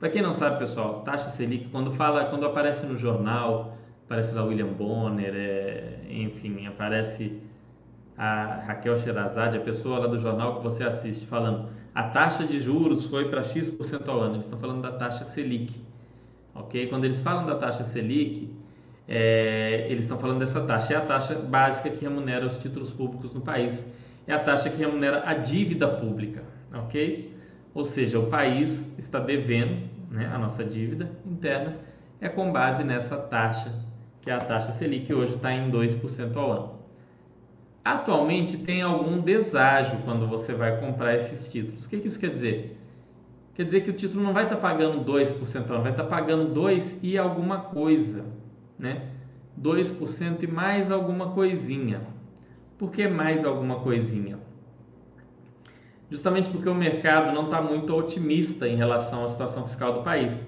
[0.00, 4.44] Para quem não sabe, pessoal, taxa Selic, quando fala, quando aparece no jornal, aparece lá
[4.44, 7.40] William Bonner, é, enfim, aparece
[8.16, 12.60] a Raquel Sherazade, a pessoa lá do jornal que você assiste, falando a taxa de
[12.60, 14.34] juros foi para X% ao ano.
[14.34, 15.72] Eles estão falando da taxa Selic.
[16.52, 16.88] Ok?
[16.88, 18.52] Quando eles falam da taxa Selic,
[19.06, 20.94] é, eles estão falando dessa taxa.
[20.94, 23.84] É a taxa básica que remunera os títulos públicos no país.
[24.26, 26.42] É a taxa que remunera a dívida pública.
[26.74, 27.32] Ok?
[27.72, 31.76] Ou seja, o país está devendo né, a nossa dívida interna.
[32.20, 33.72] É com base nessa taxa,
[34.20, 36.73] que é a taxa Selic, que hoje está em 2% ao ano.
[37.84, 41.84] Atualmente tem algum deságio quando você vai comprar esses títulos.
[41.84, 42.80] O que, que isso quer dizer?
[43.54, 46.04] Quer dizer que o título não vai estar tá pagando 2% ao ano, vai estar
[46.04, 48.24] tá pagando 2 e alguma coisa,
[48.78, 49.10] né?
[49.60, 52.00] 2% e mais alguma coisinha.
[52.78, 54.38] Por que mais alguma coisinha?
[56.10, 60.38] Justamente porque o mercado não está muito otimista em relação à situação fiscal do país.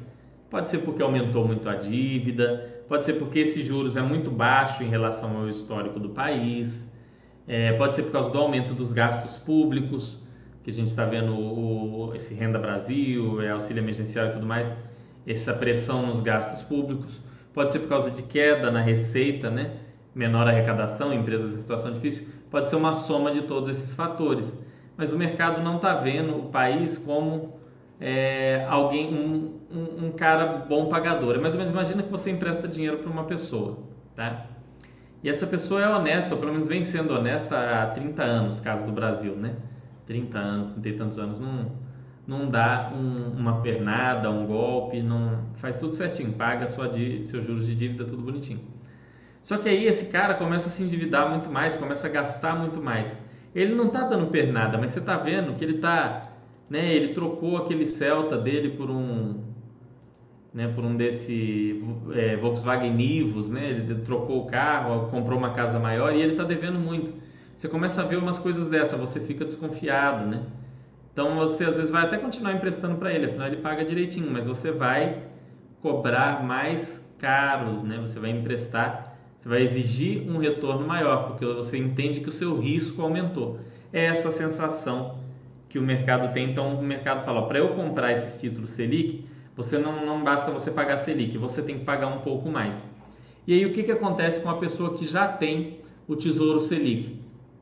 [0.51, 4.83] Pode ser porque aumentou muito a dívida, pode ser porque esse juros é muito baixo
[4.83, 6.86] em relação ao histórico do país,
[7.47, 10.23] é, pode ser por causa do aumento dos gastos públicos,
[10.63, 14.71] que a gente está vendo o, esse Renda Brasil, é, auxílio emergencial e tudo mais,
[15.27, 17.21] essa pressão nos gastos públicos.
[17.55, 19.71] Pode ser por causa de queda na receita, né?
[20.17, 22.27] menor arrecadação, empresas em situação difícil.
[22.51, 24.51] Pode ser uma soma de todos esses fatores.
[24.97, 27.61] Mas o mercado não está vendo o país como
[28.01, 31.35] é, alguém, um, um, um, cara bom pagador.
[31.35, 33.79] É mais ou menos, imagina que você empresta dinheiro para uma pessoa,
[34.15, 34.47] tá?
[35.27, 38.87] E essa pessoa é honesta, ou pelo menos vem sendo honesta há 30 anos, caso
[38.87, 39.57] do Brasil, né?
[40.07, 41.73] 30 anos, 30 e tantos anos, não,
[42.25, 46.93] não dá um, uma pernada, um golpe, não faz tudo certinho, paga sua,
[47.25, 48.61] seus juros de dívida, tudo bonitinho.
[49.43, 52.81] Só que aí esse cara começa a se endividar muito mais, começa a gastar muito
[52.81, 53.13] mais.
[53.53, 56.35] Ele não está dando pernada, mas você está vendo que ele está,
[56.71, 56.95] né?
[56.95, 59.41] Ele trocou aquele Celta dele por um
[60.57, 65.79] né, por um desse é, Volkswagen Nivus, né, ele trocou o carro, comprou uma casa
[65.79, 67.13] maior e ele está devendo muito.
[67.55, 70.45] Você começa a ver umas coisas dessa, você fica desconfiado, né?
[71.13, 74.47] Então você às vezes vai até continuar emprestando para ele, afinal ele paga direitinho, mas
[74.47, 75.25] você vai
[75.83, 77.99] cobrar mais caro, né?
[78.01, 82.59] Você vai emprestar, você vai exigir um retorno maior, porque você entende que o seu
[82.59, 83.59] risco aumentou.
[83.93, 85.19] É essa sensação
[85.69, 86.51] que o mercado tem.
[86.51, 89.27] Então o mercado fala, para eu comprar esses títulos Selic,
[89.57, 92.87] você não, não basta você pagar Selic, você tem que pagar um pouco mais.
[93.47, 97.17] E aí o que, que acontece com a pessoa que já tem o Tesouro Selic?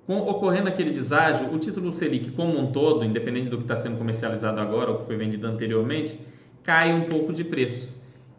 [0.04, 3.96] Com, ocorrendo aquele deságio, o título Selic como um todo, independente do que está sendo
[3.96, 6.18] comercializado agora ou que foi vendido anteriormente,
[6.64, 7.94] cai um pouco de preço.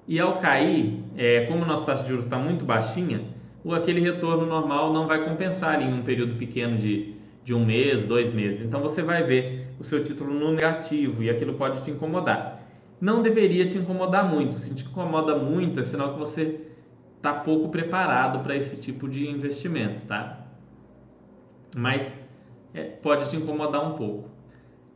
[0.06, 3.22] E ao cair, é, como nossa taxa de juros está muito baixinha,
[3.64, 8.06] o, aquele retorno normal não vai compensar em um período pequeno de, de um mês,
[8.06, 8.62] dois meses.
[8.62, 12.55] Então você vai ver o seu título no negativo e aquilo pode te incomodar
[13.06, 14.56] não deveria te incomodar muito.
[14.58, 16.60] Se te incomoda muito, é sinal que você
[17.18, 20.48] está pouco preparado para esse tipo de investimento, tá?
[21.76, 22.12] Mas
[22.74, 24.32] é, pode te incomodar um pouco.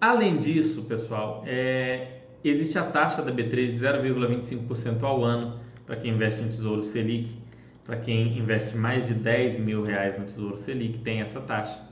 [0.01, 6.11] Além disso, pessoal, é, existe a taxa da B3 de 0,25% ao ano para quem
[6.15, 7.37] investe em Tesouro Selic.
[7.83, 11.87] Para quem investe mais de 10 mil reais no Tesouro Selic, tem essa taxa.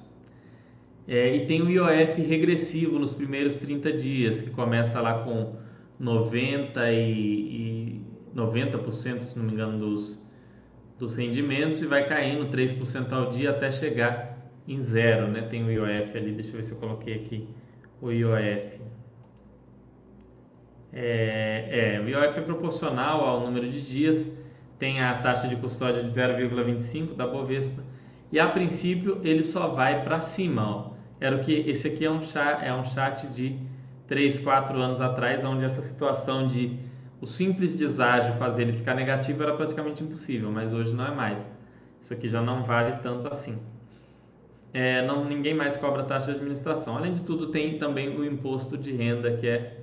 [1.08, 5.67] É, e tem o IOF regressivo nos primeiros 30 dias, que começa lá com
[6.00, 8.02] 90 e, e
[8.36, 10.20] 90%, se não me engano, dos,
[11.00, 14.38] dos rendimentos e vai caindo 3% ao dia até chegar
[14.68, 15.42] em zero, né?
[15.44, 17.48] Tem o IOF ali, deixa eu ver se eu coloquei aqui
[18.02, 18.82] o IOF.
[20.94, 24.30] É, é, o IOF é proporcional ao número de dias,
[24.78, 27.84] tem a taxa de custódia de 0,25 da Bovespa
[28.32, 30.68] e a princípio ele só vai para cima.
[30.68, 30.92] Ó.
[31.20, 33.60] Era o que esse aqui é um chat, é um chat de
[34.08, 36.80] 3, 4 anos atrás, onde essa situação de
[37.20, 41.52] o simples deságio fazer ele ficar negativo era praticamente impossível, mas hoje não é mais.
[42.02, 43.58] Isso aqui já não vale tanto assim.
[44.74, 46.98] É, não, ninguém mais cobra taxa de administração.
[46.98, 49.78] Além de tudo, tem também o imposto de renda que é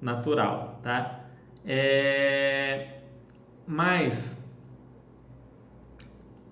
[0.00, 1.24] natural, tá?
[1.66, 3.00] É,
[3.66, 4.40] mas,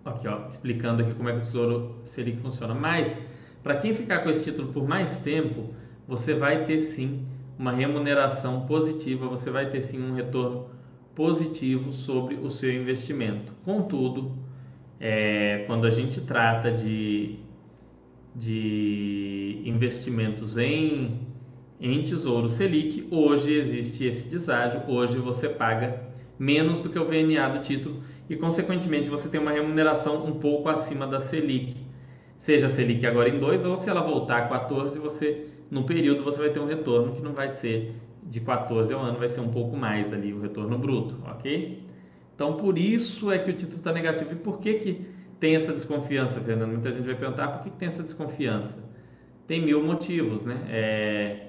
[0.05, 2.75] aqui ó, explicando aqui como é que o Tesouro Selic funciona.
[2.75, 3.17] Mas,
[3.63, 5.74] para quem ficar com esse título por mais tempo,
[6.07, 7.27] você vai ter sim
[7.59, 10.67] uma remuneração positiva, você vai ter sim um retorno
[11.15, 13.53] positivo sobre o seu investimento.
[13.65, 14.33] Contudo,
[15.01, 17.39] é, quando a gente trata de,
[18.35, 21.21] de investimentos em,
[21.81, 26.03] em Tesouro Selic, hoje existe esse deságio, hoje você paga
[26.39, 30.69] menos do que o VNA do título e, consequentemente, você tem uma remuneração um pouco
[30.69, 31.77] acima da Selic.
[32.37, 36.23] Seja a Selic agora em 2 ou se ela voltar a 14, você no período
[36.23, 39.41] você vai ter um retorno que não vai ser de 14 ao ano, vai ser
[39.41, 41.83] um pouco mais ali o retorno bruto, ok?
[42.35, 44.33] Então por isso é que o título está negativo.
[44.33, 45.07] E por que, que
[45.39, 46.71] tem essa desconfiança, Fernando?
[46.71, 48.77] Muita gente vai perguntar por que, que tem essa desconfiança.
[49.47, 50.59] Tem mil motivos, né?
[50.69, 51.47] É,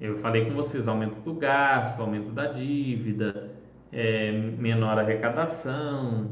[0.00, 3.50] eu falei com vocês, aumento do gasto, aumento da dívida,
[3.92, 6.30] é, menor arrecadação,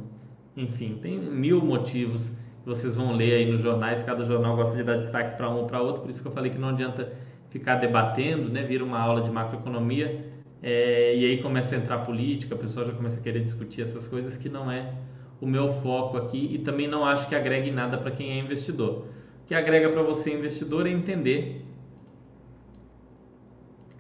[0.57, 2.31] enfim, tem mil motivos
[2.67, 5.67] vocês vão ler aí nos jornais, cada jornal gosta de dar destaque para um ou
[5.67, 7.13] para outro, por isso que eu falei que não adianta
[7.49, 8.65] ficar debatendo, né?
[8.65, 10.27] Vira uma aula de macroeconomia
[10.61, 14.09] é, e aí começa a entrar política, a pessoa já começa a querer discutir essas
[14.09, 14.93] coisas que não é
[15.41, 19.07] o meu foco aqui e também não acho que agregue nada para quem é investidor.
[19.45, 21.65] O que agrega para você investidor é entender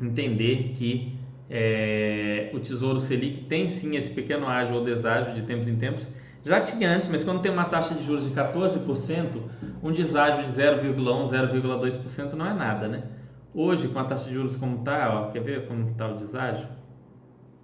[0.00, 1.16] entender que
[1.48, 6.06] é, o Tesouro Selic tem sim esse pequeno ágio ou deságio de tempos em tempos
[6.46, 9.42] já tinha antes, mas quando tem uma taxa de juros de 14%,
[9.82, 13.02] um deságio de 0,1, 0,2% não é nada, né?
[13.52, 16.68] Hoje, com a taxa de juros como está, quer ver como está o deságio?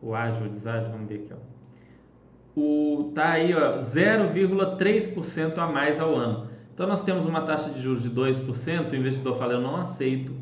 [0.01, 2.61] O ágio, o deságio, vamos ver aqui, ó.
[2.61, 6.49] O, tá aí, ó, 0,3% a mais ao ano.
[6.75, 10.35] Então, nós temos uma taxa de juros de 2%, o investidor fala, eu não aceito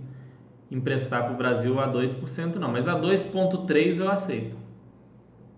[0.70, 4.56] emprestar para o Brasil a 2%, não, mas a 2,3% eu aceito,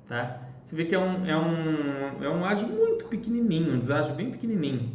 [0.08, 0.41] tá?
[0.72, 4.30] Você vê que é um, é um, é um ágio muito pequenininho, um deságio bem
[4.30, 4.90] pequenininho.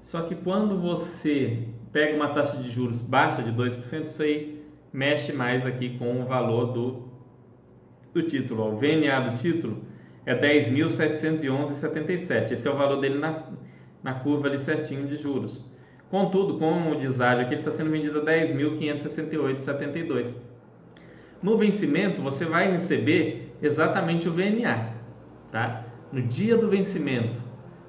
[0.00, 5.34] Só que quando você pega uma taxa de juros baixa de 2%, isso aí mexe
[5.34, 7.10] mais aqui com o valor do,
[8.14, 8.72] do título.
[8.72, 9.84] O VNA do título
[10.24, 12.52] é 10.711,77.
[12.52, 13.42] Esse é o valor dele na,
[14.02, 15.62] na curva ali certinho de juros.
[16.10, 20.28] Contudo, com o deságio aqui, ele está sendo vendido a 10.568,72.
[21.42, 24.94] No vencimento, você vai receber exatamente o VNA,
[25.50, 25.84] tá?
[26.12, 27.40] No dia do vencimento,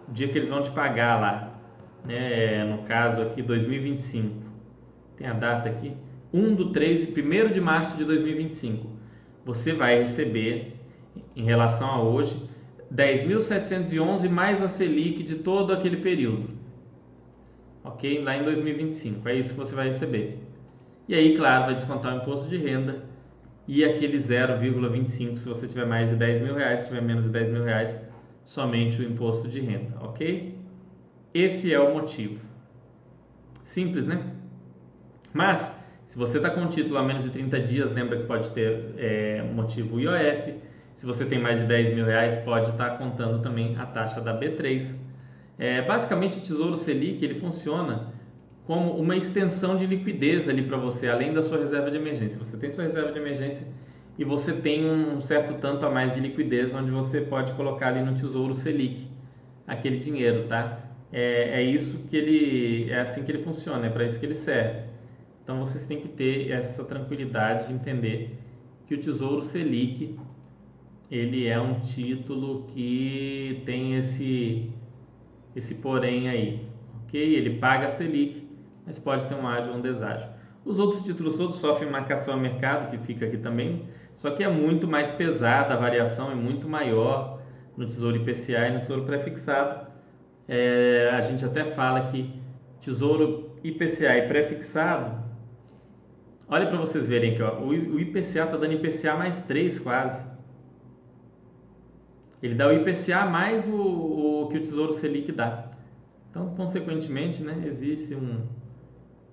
[0.09, 1.59] dia que eles vão te pagar lá,
[2.05, 4.35] né, no caso aqui 2025,
[5.17, 5.93] tem a data aqui,
[6.33, 8.87] 1 do 3 de 1 de março de 2025,
[9.45, 10.75] você vai receber,
[11.35, 12.47] em relação a hoje,
[12.93, 16.49] 10.711 mais a Selic de todo aquele período.
[17.83, 18.21] Ok?
[18.21, 19.27] Lá em 2025.
[19.27, 20.39] É isso que você vai receber.
[21.07, 23.03] E aí, claro, vai descontar o imposto de renda
[23.67, 27.29] e aquele 0,25 se você tiver mais de 10 mil reais, se tiver menos de
[27.29, 27.99] 10 mil reais,
[28.45, 30.57] somente o imposto de renda, ok?
[31.33, 32.39] Esse é o motivo.
[33.63, 34.23] Simples, né?
[35.33, 35.71] Mas,
[36.05, 38.93] se você está com o título há menos de 30 dias, lembra que pode ter
[38.97, 40.55] é, motivo IOF.
[40.95, 44.21] Se você tem mais de 10 mil reais, pode estar tá contando também a taxa
[44.21, 44.95] da B3.
[45.59, 48.13] É, basicamente, o Tesouro Selic ele funciona
[48.67, 52.37] como uma extensão de liquidez ali para você, além da sua reserva de emergência.
[52.37, 53.65] Você tem sua reserva de emergência
[54.17, 58.01] e você tem um certo tanto a mais de liquidez onde você pode colocar ali
[58.01, 59.07] no Tesouro Selic
[59.65, 60.83] aquele dinheiro, tá?
[61.13, 64.35] É, é isso que ele, é assim que ele funciona, é para isso que ele
[64.35, 64.81] serve.
[65.41, 68.37] Então vocês têm que ter essa tranquilidade de entender
[68.85, 70.19] que o Tesouro Selic
[71.09, 74.69] ele é um título que tem esse
[75.55, 76.67] esse porém aí,
[77.03, 77.35] ok?
[77.35, 78.46] Ele paga a Selic,
[78.87, 80.29] mas pode ter um ágio ou um deságio.
[80.65, 83.85] Os outros títulos todos sofrem marcação a mercado, que fica aqui também,
[84.15, 87.41] só que é muito mais pesada, a variação é muito maior
[87.75, 89.87] no Tesouro IPCA e no Tesouro Prefixado.
[90.47, 92.33] É, a gente até fala que
[92.81, 95.21] Tesouro IPCA e Prefixado,
[96.47, 100.25] olha para vocês verem aqui, ó, o, IPCA está dando IPCA mais 3 quase.
[102.41, 105.71] Ele dá o IPCA mais o, o que o Tesouro Selic dá.
[106.29, 108.45] Então, consequentemente, né, existe um,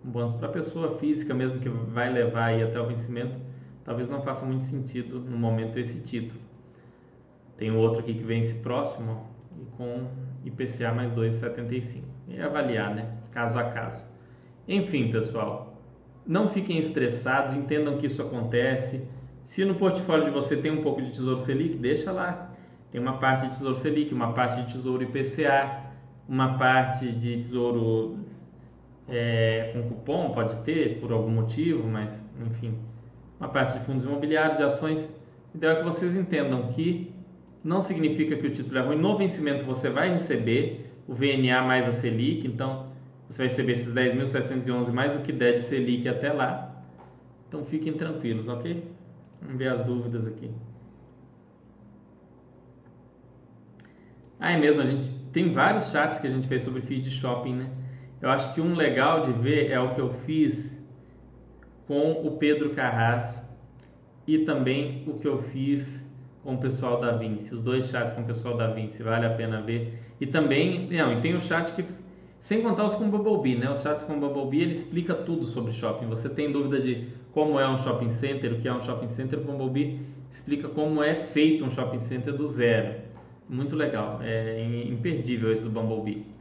[0.05, 3.37] um bônus para a pessoa física mesmo que vai levar aí até o vencimento,
[3.85, 6.41] talvez não faça muito sentido no momento esse título.
[7.57, 9.27] Tem outro aqui que vence próximo
[9.59, 10.09] e com
[10.45, 12.03] IPCA mais 2,75.
[12.29, 13.13] E avaliar, né?
[13.33, 14.05] Caso a caso.
[14.67, 15.81] Enfim, pessoal,
[16.27, 19.03] não fiquem estressados, entendam que isso acontece.
[19.45, 22.51] Se no portfólio de você tem um pouco de Tesouro Selic, deixa lá.
[22.91, 25.85] Tem uma parte de Tesouro Selic, uma parte de Tesouro IPCA,
[26.29, 28.24] uma parte de Tesouro
[29.09, 32.79] é, com cupom, pode ter por algum motivo, mas enfim,
[33.39, 35.09] uma parte de fundos imobiliários, de ações.
[35.55, 37.13] Então é que vocês entendam que
[37.63, 38.97] não significa que o título é ruim.
[38.97, 42.87] No vencimento você vai receber o VNA mais a Selic, então
[43.29, 46.83] você vai receber esses 10.711 mais o que der de Selic até lá.
[47.49, 48.85] Então fiquem tranquilos, ok?
[49.41, 50.51] Vamos ver as dúvidas aqui.
[54.41, 57.55] Ah, é mesmo, a gente tem vários chats que a gente fez sobre feed shopping,
[57.55, 57.71] né?
[58.25, 60.75] Eu acho que um legal de ver é o que eu fiz
[61.87, 63.39] com o Pedro Carras
[64.27, 66.03] e também o que eu fiz
[66.43, 69.35] com o pessoal da Vinci, os dois chats com o pessoal da Vinci, vale a
[69.35, 70.03] pena ver.
[70.19, 71.85] E também, não, e tem o chat que
[72.39, 73.71] sem contar os com o Bumblebee, né?
[73.71, 76.07] Os chats com o Bumblebee, ele explica tudo sobre shopping.
[76.07, 79.39] Você tem dúvida de como é um shopping center, o que é um shopping center,
[79.39, 80.01] o Bumblebee
[80.31, 83.03] explica como é feito um shopping center do zero.
[83.47, 86.34] Muito legal, é imperdível esse do Bumblebee.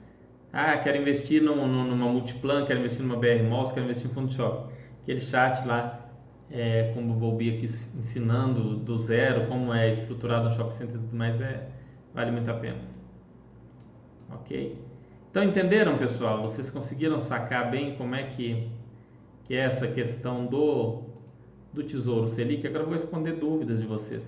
[0.55, 4.27] Ah, quero investir num, numa multiplan, quero investir numa BR Malls, quero investir em fundo
[4.27, 4.71] de shopping.
[5.01, 6.07] Aquele chat lá
[6.51, 7.65] é, com o Bumblebee aqui
[7.97, 11.67] ensinando do zero como é estruturado um shopping center e tudo mais, é,
[12.13, 12.77] vale muito a pena.
[14.29, 14.77] Ok?
[15.31, 16.43] Então entenderam, pessoal?
[16.43, 18.69] Vocês conseguiram sacar bem como é que,
[19.45, 21.01] que é essa questão do,
[21.73, 22.67] do Tesouro Selic?
[22.67, 24.23] Agora eu vou responder dúvidas de vocês.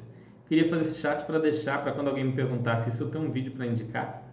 [0.48, 3.32] Queria fazer esse chat para deixar para quando alguém me perguntasse se eu tenho um
[3.32, 4.25] vídeo para indicar.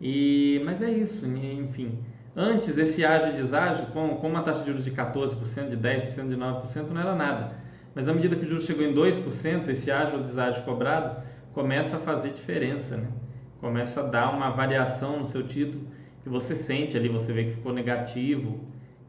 [0.00, 1.98] E, mas é isso, enfim.
[2.36, 6.28] Antes, esse ágio e deságio, com, com uma taxa de juros de 14%, de 10%,
[6.28, 7.56] de 9%, não era nada.
[7.94, 11.20] Mas à medida que o juros chegou em 2%, esse ágio ou deságio cobrado
[11.52, 13.08] começa a fazer diferença, né?
[13.60, 15.82] Começa a dar uma variação no seu título
[16.22, 18.60] que você sente ali, você vê que ficou negativo.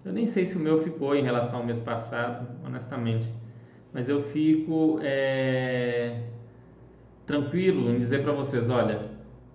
[0.04, 3.30] Eu nem sei se o meu ficou em relação ao mês passado, honestamente.
[3.94, 6.24] Mas eu fico é,
[7.28, 9.02] tranquilo em dizer para vocês, olha,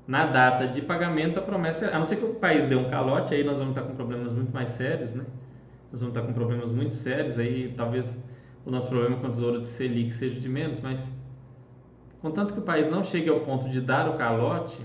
[0.07, 3.34] na data de pagamento a promessa, a não ser que o país dê um calote,
[3.34, 5.24] aí nós vamos estar com problemas muito mais sérios, né?
[5.90, 8.16] Nós vamos estar com problemas muito sérios, aí talvez
[8.66, 11.02] o nosso problema com o tesouro de Selic seja de menos, mas
[12.20, 14.78] contanto que o país não chegue ao ponto de dar o calote,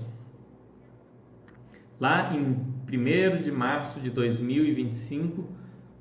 [2.00, 2.58] lá em
[2.88, 5.48] 1 de março de 2025,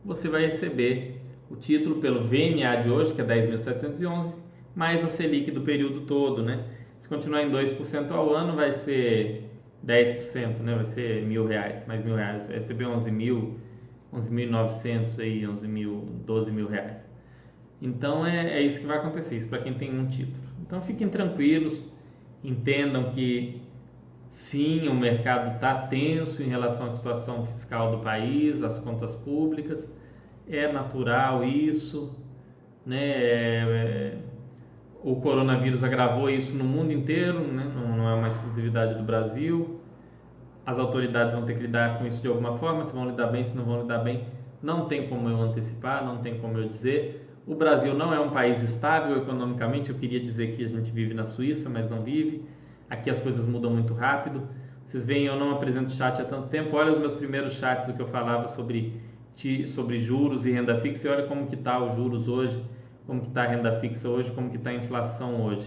[0.05, 4.33] você vai receber o título pelo VNA de hoje, que é 10.711,
[4.75, 6.65] mais a Selic do período todo, né?
[7.01, 9.51] Se continuar em 2% ao ano, vai ser
[9.87, 10.75] 10%, né?
[10.75, 12.47] Vai ser mil reais, mais mil reais.
[12.47, 13.59] Vai receber 11 mil,
[14.13, 17.09] 11.900 aí, 11 mil, 12 mil reais.
[17.81, 20.43] Então é, é isso que vai acontecer, isso para quem tem um título.
[20.61, 21.87] Então fiquem tranquilos,
[22.43, 23.63] entendam que
[24.31, 29.89] sim, o mercado está tenso em relação à situação fiscal do país, às contas públicas,
[30.49, 32.17] é natural isso,
[32.85, 33.01] né?
[33.01, 34.19] É, é
[35.03, 37.71] o coronavírus agravou isso no mundo inteiro, né?
[37.75, 39.81] não, não, é uma exclusividade do Brasil.
[40.67, 43.45] As autoridades vão ter que lidar com isso de alguma forma, se vão lidar bem,
[43.45, 44.25] se não vão lidar bem,
[44.63, 47.27] não tem como eu antecipar, não tem como eu dizer.
[47.47, 51.15] O Brasil não é um país estável economicamente, eu queria dizer que a gente vive
[51.15, 52.45] na Suíça, mas não vive.
[52.91, 54.43] Aqui as coisas mudam muito rápido.
[54.85, 56.77] Vocês veem, eu não apresento chat há tanto tempo.
[56.77, 59.01] Olha os meus primeiros chats, o que eu falava sobre,
[59.69, 62.61] sobre juros e renda fixa, e olha como que está os juros hoje
[63.09, 65.67] como que está a renda fixa hoje, como que está a inflação hoje.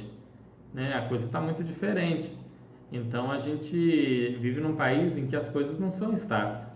[0.72, 0.94] Né?
[0.94, 2.32] A coisa está muito diferente.
[2.92, 6.68] Então a gente vive num país em que as coisas não são estáveis.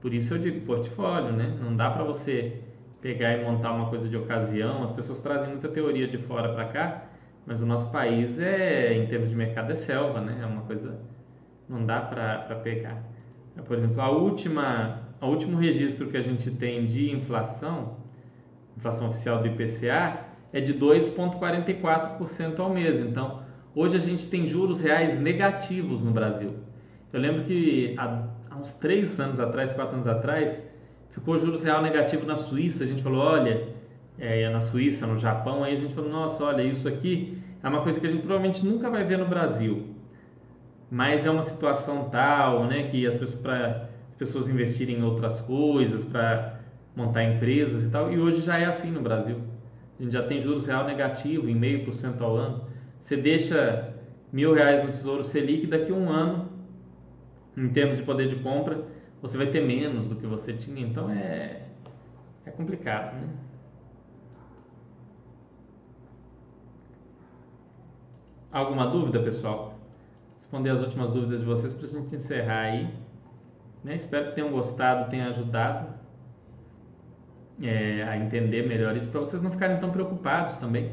[0.00, 1.58] Por isso eu digo portfólio, né?
[1.60, 2.60] Não dá para você
[3.02, 4.84] pegar e montar uma coisa de ocasião.
[4.84, 7.06] As pessoas trazem muita teoria de fora para cá,
[7.44, 10.38] mas o nosso país é, em termos de mercado, é selva, né?
[10.40, 11.00] É uma coisa
[11.68, 13.02] não dá para pegar.
[13.66, 18.05] Por exemplo, a última, o último registro que a gente tem de inflação
[18.76, 20.20] inflação oficial do IPCA,
[20.52, 22.98] é de 2,44% ao mês.
[22.98, 23.42] Então,
[23.74, 26.54] hoje a gente tem juros reais negativos no Brasil.
[27.12, 30.58] Eu lembro que há, há uns três anos atrás, quatro anos atrás,
[31.10, 32.84] ficou juros real negativo na Suíça.
[32.84, 33.68] A gente falou, olha,
[34.18, 37.82] é, na Suíça, no Japão, aí a gente falou, nossa, olha, isso aqui é uma
[37.82, 39.94] coisa que a gente provavelmente nunca vai ver no Brasil.
[40.90, 45.40] Mas é uma situação tal, né, que as pessoas, para as pessoas investirem em outras
[45.40, 46.55] coisas, para
[46.96, 49.36] montar empresas e tal, e hoje já é assim no Brasil.
[50.00, 52.64] A gente já tem juros real negativo, em meio por cento ao ano.
[52.98, 53.94] Você deixa
[54.32, 56.56] mil reais no Tesouro Selic, daqui a um ano
[57.56, 58.84] em termos de poder de compra,
[59.20, 61.62] você vai ter menos do que você tinha, então é,
[62.44, 63.28] é complicado, né?
[68.52, 69.78] Alguma dúvida, pessoal?
[70.36, 72.88] Responder as últimas dúvidas de vocês para a gente encerrar aí.
[73.82, 73.96] Né?
[73.96, 75.95] Espero que tenham gostado, tenha ajudado
[77.62, 80.90] é, a entender melhor isso, para vocês não ficarem tão preocupados também.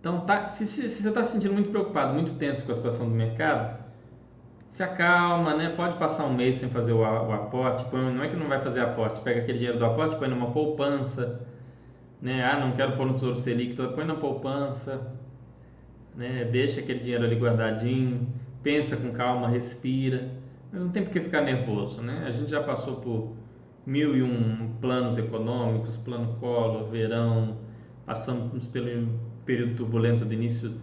[0.00, 2.74] Então, tá, se, se, se você está se sentindo muito preocupado, muito tenso com a
[2.74, 3.84] situação do mercado,
[4.70, 5.70] se acalma, né?
[5.70, 8.60] Pode passar um mês sem fazer o, o aporte, põe, não é que não vai
[8.60, 11.40] fazer aporte, pega aquele dinheiro do aporte, põe numa poupança,
[12.20, 12.44] né?
[12.44, 15.12] Ah, não quero pôr no Tesouro Selic, então põe na poupança,
[16.14, 16.44] né?
[16.44, 18.28] Deixa aquele dinheiro ali guardadinho,
[18.62, 20.30] pensa com calma, respira,
[20.70, 22.24] mas não tem por que ficar nervoso, né?
[22.26, 23.32] A gente já passou por
[23.86, 27.56] mil e um planos econômicos, plano Collor, verão,
[28.04, 29.08] passamos pelo
[29.44, 30.74] período turbulento do início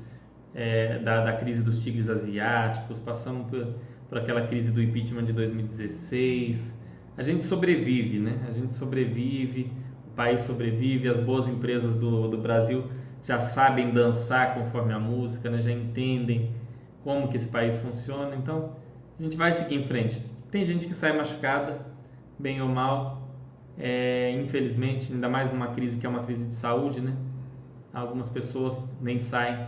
[0.56, 3.76] é, da, da, crise dos tigres asiáticos, passamos por,
[4.08, 6.74] por, aquela crise do impeachment de 2016.
[7.18, 8.40] A gente sobrevive, né?
[8.48, 9.70] A gente sobrevive,
[10.08, 12.86] o país sobrevive, as boas empresas do, do Brasil
[13.26, 15.60] já sabem dançar conforme a música, né?
[15.60, 16.52] já entendem
[17.04, 18.36] como que esse país funciona.
[18.36, 18.76] Então,
[19.20, 20.22] a gente vai seguir em frente.
[20.52, 21.93] Tem gente que sai machucada,
[22.38, 23.28] bem ou mal,
[23.78, 27.16] é, infelizmente, ainda mais numa crise que é uma crise de saúde, né?
[27.94, 29.68] Algumas pessoas nem saem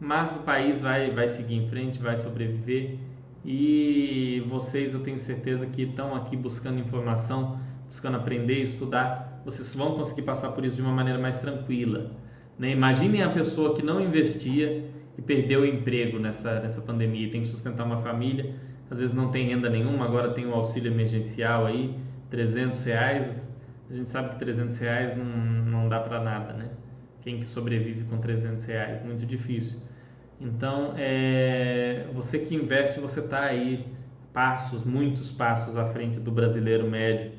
[0.00, 2.96] mas o país vai, vai seguir em frente, vai sobreviver
[3.44, 9.96] e vocês eu tenho certeza que estão aqui buscando informação, buscando aprender, estudar, vocês vão
[9.96, 12.12] conseguir passar por isso de uma maneira mais tranquila.
[12.58, 12.70] Né?
[12.70, 17.40] Imaginem a pessoa que não investia e perdeu o emprego nessa, nessa pandemia e tem
[17.40, 18.54] que sustentar uma família,
[18.90, 21.94] às vezes não tem renda nenhuma, agora tem o auxílio emergencial aí,
[22.30, 23.48] 300 reais,
[23.90, 26.70] a gente sabe que 300 reais não, não dá para nada, né?
[27.22, 29.04] Quem que sobrevive com 300 reais?
[29.04, 29.78] Muito difícil.
[30.40, 33.86] Então, é, você que investe, você está aí
[34.32, 37.32] passos, muitos passos à frente do brasileiro médio,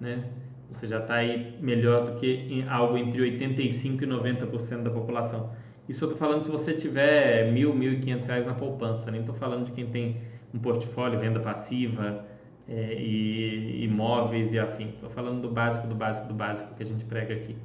[0.00, 0.24] né?
[0.70, 5.50] Você já está aí melhor do que algo entre 85 e 90% da população.
[5.88, 9.10] Isso eu estou falando se você tiver mil, mil e quinhentos reais na poupança.
[9.10, 10.20] Nem estou falando de quem tem
[10.56, 12.24] um portfólio, renda passiva
[12.68, 14.94] é, e imóveis e afins.
[14.94, 17.56] Estou falando do básico, do básico, do básico que a gente prega aqui.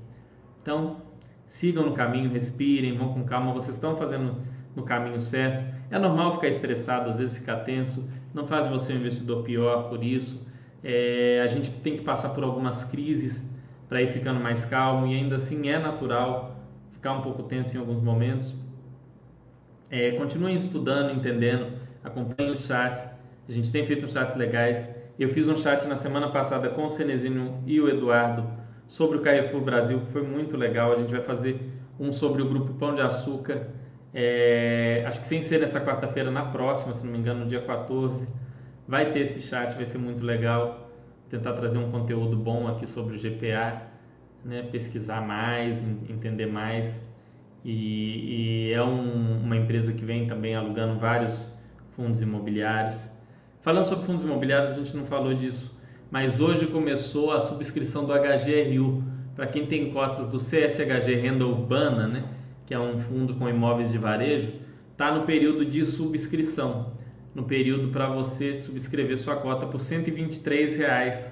[0.62, 0.98] Então,
[1.48, 3.54] sigam no caminho, respirem, vão com calma.
[3.54, 4.36] Vocês estão fazendo
[4.76, 5.66] no caminho certo.
[5.90, 10.04] É normal ficar estressado, às vezes ficar tenso, não faz você um investidor pior por
[10.04, 10.48] isso.
[10.84, 13.46] É, a gente tem que passar por algumas crises
[13.90, 16.56] para ir ficando mais calmo e ainda assim é natural
[16.92, 18.56] ficar um pouco tenso em alguns momentos.
[19.90, 23.02] É, continuem estudando, entendendo, acompanhem os chats.
[23.48, 24.90] A gente tem feito chats legais.
[25.20, 28.48] Eu fiz um chat na semana passada com o Cenezino e o Eduardo
[28.88, 30.92] sobre o Carrefour Brasil, que foi muito legal.
[30.92, 31.60] A gente vai fazer
[32.00, 33.68] um sobre o grupo Pão de Açúcar
[34.14, 37.62] é, acho que sem ser nessa quarta-feira, na próxima, se não me engano, no dia
[37.62, 38.28] 14,
[38.88, 40.90] vai ter esse chat, vai ser muito legal.
[41.30, 43.84] Tentar trazer um conteúdo bom aqui sobre o GPA,
[44.44, 44.64] né?
[44.64, 47.02] pesquisar mais, entender mais.
[47.64, 51.50] E, e é um, uma empresa que vem também alugando vários
[52.02, 52.96] fundos imobiliários.
[53.62, 55.72] Falando sobre fundos imobiliários, a gente não falou disso,
[56.10, 59.04] mas hoje começou a subscrição do HGRU.
[59.36, 62.24] Para quem tem cotas do CSHG Renda Urbana, né?
[62.66, 64.52] que é um fundo com imóveis de varejo,
[64.92, 66.94] está no período de subscrição,
[67.36, 71.32] no período para você subscrever sua cota por 123 reais,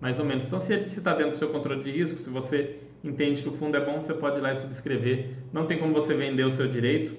[0.00, 0.44] mais ou menos.
[0.44, 3.76] Então, se está dentro do seu controle de risco, se você entende que o fundo
[3.76, 5.30] é bom, você pode ir lá e subscrever.
[5.52, 7.16] Não tem como você vender o seu direito.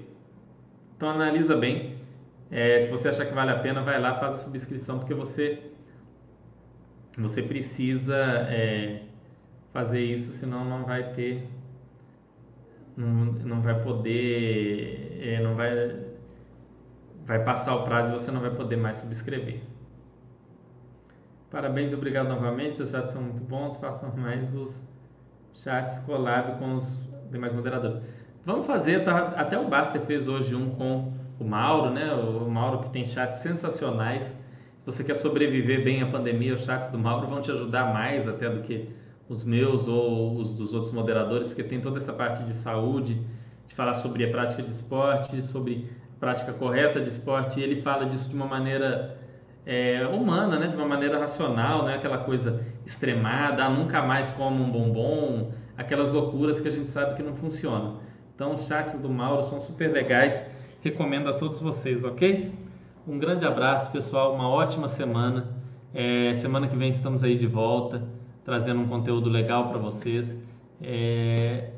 [0.96, 1.93] Então, analisa bem.
[2.54, 5.72] É, se você achar que vale a pena, vai lá, faz a subscrição, porque você
[7.18, 9.02] você precisa é,
[9.72, 11.48] fazer isso, senão não vai ter
[12.96, 16.00] não, não vai poder, é, não vai,
[17.26, 19.62] vai passar o prazo e você não vai poder mais subscrever.
[21.50, 24.88] Parabéns obrigado novamente, seus chats são muito bons, façam mais os
[25.56, 27.00] chats collab com os
[27.32, 28.00] demais moderadores.
[28.46, 32.14] Vamos fazer, até o Baster fez hoje um com o Mauro, né?
[32.14, 34.24] O Mauro que tem chats sensacionais.
[34.24, 38.28] Se você quer sobreviver bem à pandemia, os chats do Mauro vão te ajudar mais
[38.28, 38.90] até do que
[39.28, 43.22] os meus ou os dos outros moderadores, porque tem toda essa parte de saúde,
[43.68, 47.82] de falar sobre a prática de esporte, sobre a prática correta de esporte, e ele
[47.82, 49.18] fala disso de uma maneira
[49.66, 50.68] é, humana, né?
[50.68, 55.52] de uma maneira racional, não é aquela coisa extremada, ah, nunca mais como um bombom,
[55.78, 58.00] aquelas loucuras que a gente sabe que não funcionam.
[58.36, 60.44] Então, os chats do Mauro são super legais,
[60.84, 62.52] recomendo a todos vocês, ok?
[63.08, 65.56] Um grande abraço, pessoal, uma ótima semana.
[65.94, 68.04] É, semana que vem estamos aí de volta
[68.44, 70.38] trazendo um conteúdo legal para vocês.
[70.82, 71.70] É,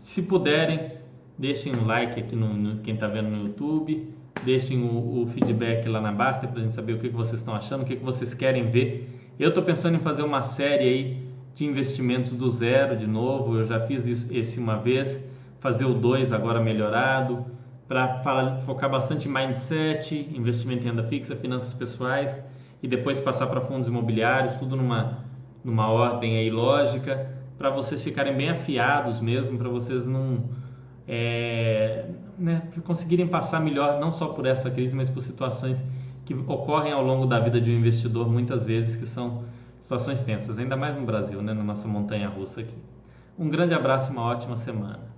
[0.00, 0.92] se puderem,
[1.38, 4.12] deixem um like aqui no, no quem está vendo no YouTube,
[4.44, 7.40] deixem o, o feedback lá na Basta para a gente saber o que, que vocês
[7.40, 9.08] estão achando, o que, que vocês querem ver.
[9.38, 11.22] Eu estou pensando em fazer uma série aí
[11.54, 13.56] de investimentos do zero de novo.
[13.56, 15.18] Eu já fiz isso esse uma vez,
[15.58, 17.46] fazer o 2 agora melhorado,
[17.90, 22.40] para focar bastante em mindset, investimento em renda fixa, finanças pessoais
[22.80, 25.24] e depois passar para fundos imobiliários, tudo numa,
[25.64, 30.44] numa ordem aí lógica, para vocês ficarem bem afiados mesmo, para vocês não
[31.08, 32.04] é,
[32.38, 35.84] né, conseguirem passar melhor não só por essa crise, mas por situações
[36.24, 39.42] que ocorrem ao longo da vida de um investidor muitas vezes que são
[39.80, 42.78] situações tensas, ainda mais no Brasil, né, na nossa montanha russa aqui.
[43.36, 45.10] Um grande abraço e uma ótima semana.